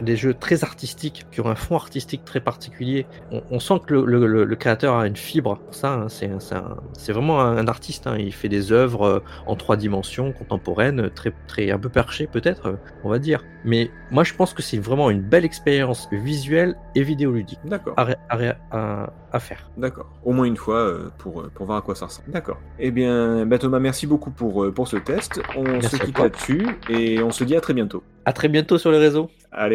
des 0.00 0.16
jeux 0.16 0.32
très 0.32 0.64
artistiques, 0.64 1.26
qui 1.30 1.42
ont 1.42 1.46
un 1.48 1.54
fond 1.54 1.76
artistique 1.76 2.24
très 2.24 2.40
particulier, 2.40 3.04
on, 3.30 3.42
on 3.50 3.60
sent 3.60 3.80
que 3.86 3.92
le, 3.92 4.04
le- 4.06 4.26
le- 4.26 4.44
le 4.44 4.56
créateur 4.56 4.96
a 4.96 5.06
une 5.06 5.16
fibre. 5.16 5.58
pour 5.58 5.74
Ça, 5.74 5.92
hein, 5.92 6.06
c'est 6.08 7.12
vraiment 7.12 7.42
un, 7.42 7.68
artiste. 7.68 8.06
hein. 8.06 8.16
Il 8.18 8.32
fait 8.32 8.48
des 8.48 8.72
œuvres 8.72 9.22
en 9.46 9.56
trois 9.56 9.76
dimensions, 9.76 10.32
contemporaines, 10.32 11.10
très, 11.10 11.34
très 11.48 11.70
un 11.70 11.78
peu 11.78 11.90
perchées 11.90 12.26
peut-être, 12.26 12.55
euh, 12.64 12.76
on 13.04 13.08
va 13.10 13.18
dire. 13.18 13.44
Mais 13.64 13.90
moi, 14.10 14.22
je 14.24 14.32
pense 14.32 14.54
que 14.54 14.62
c'est 14.62 14.78
vraiment 14.78 15.10
une 15.10 15.20
belle 15.20 15.44
expérience 15.44 16.08
visuelle 16.12 16.76
et 16.94 17.02
vidéoludique 17.02 17.58
D'accord. 17.64 17.94
à, 17.96 18.04
ré- 18.04 18.16
à 18.28 18.36
ré- 18.36 18.52
à- 18.70 19.12
à 19.32 19.40
faire. 19.40 19.68
D'accord. 19.76 20.06
Au 20.24 20.32
moins 20.32 20.46
une 20.46 20.56
fois 20.56 20.76
euh, 20.78 21.10
pour, 21.18 21.40
euh, 21.40 21.50
pour 21.52 21.66
voir 21.66 21.78
à 21.78 21.82
quoi 21.82 21.94
ça 21.96 22.06
ressemble. 22.06 22.30
D'accord. 22.30 22.58
Eh 22.78 22.92
bien, 22.92 23.44
bah, 23.44 23.58
Thomas, 23.58 23.80
merci 23.80 24.06
beaucoup 24.06 24.30
pour, 24.30 24.72
pour 24.72 24.86
ce 24.86 24.96
test. 24.96 25.40
On 25.56 25.64
Merci 25.64 25.96
se 25.96 26.04
quitte 26.04 26.18
là-dessus 26.18 26.66
et 26.88 27.20
on 27.22 27.32
se 27.32 27.42
dit 27.42 27.56
à 27.56 27.60
très 27.60 27.74
bientôt. 27.74 28.04
À 28.24 28.32
très 28.32 28.48
bientôt 28.48 28.78
sur 28.78 28.92
les 28.92 28.98
réseaux. 28.98 29.28
Allez, 29.50 29.74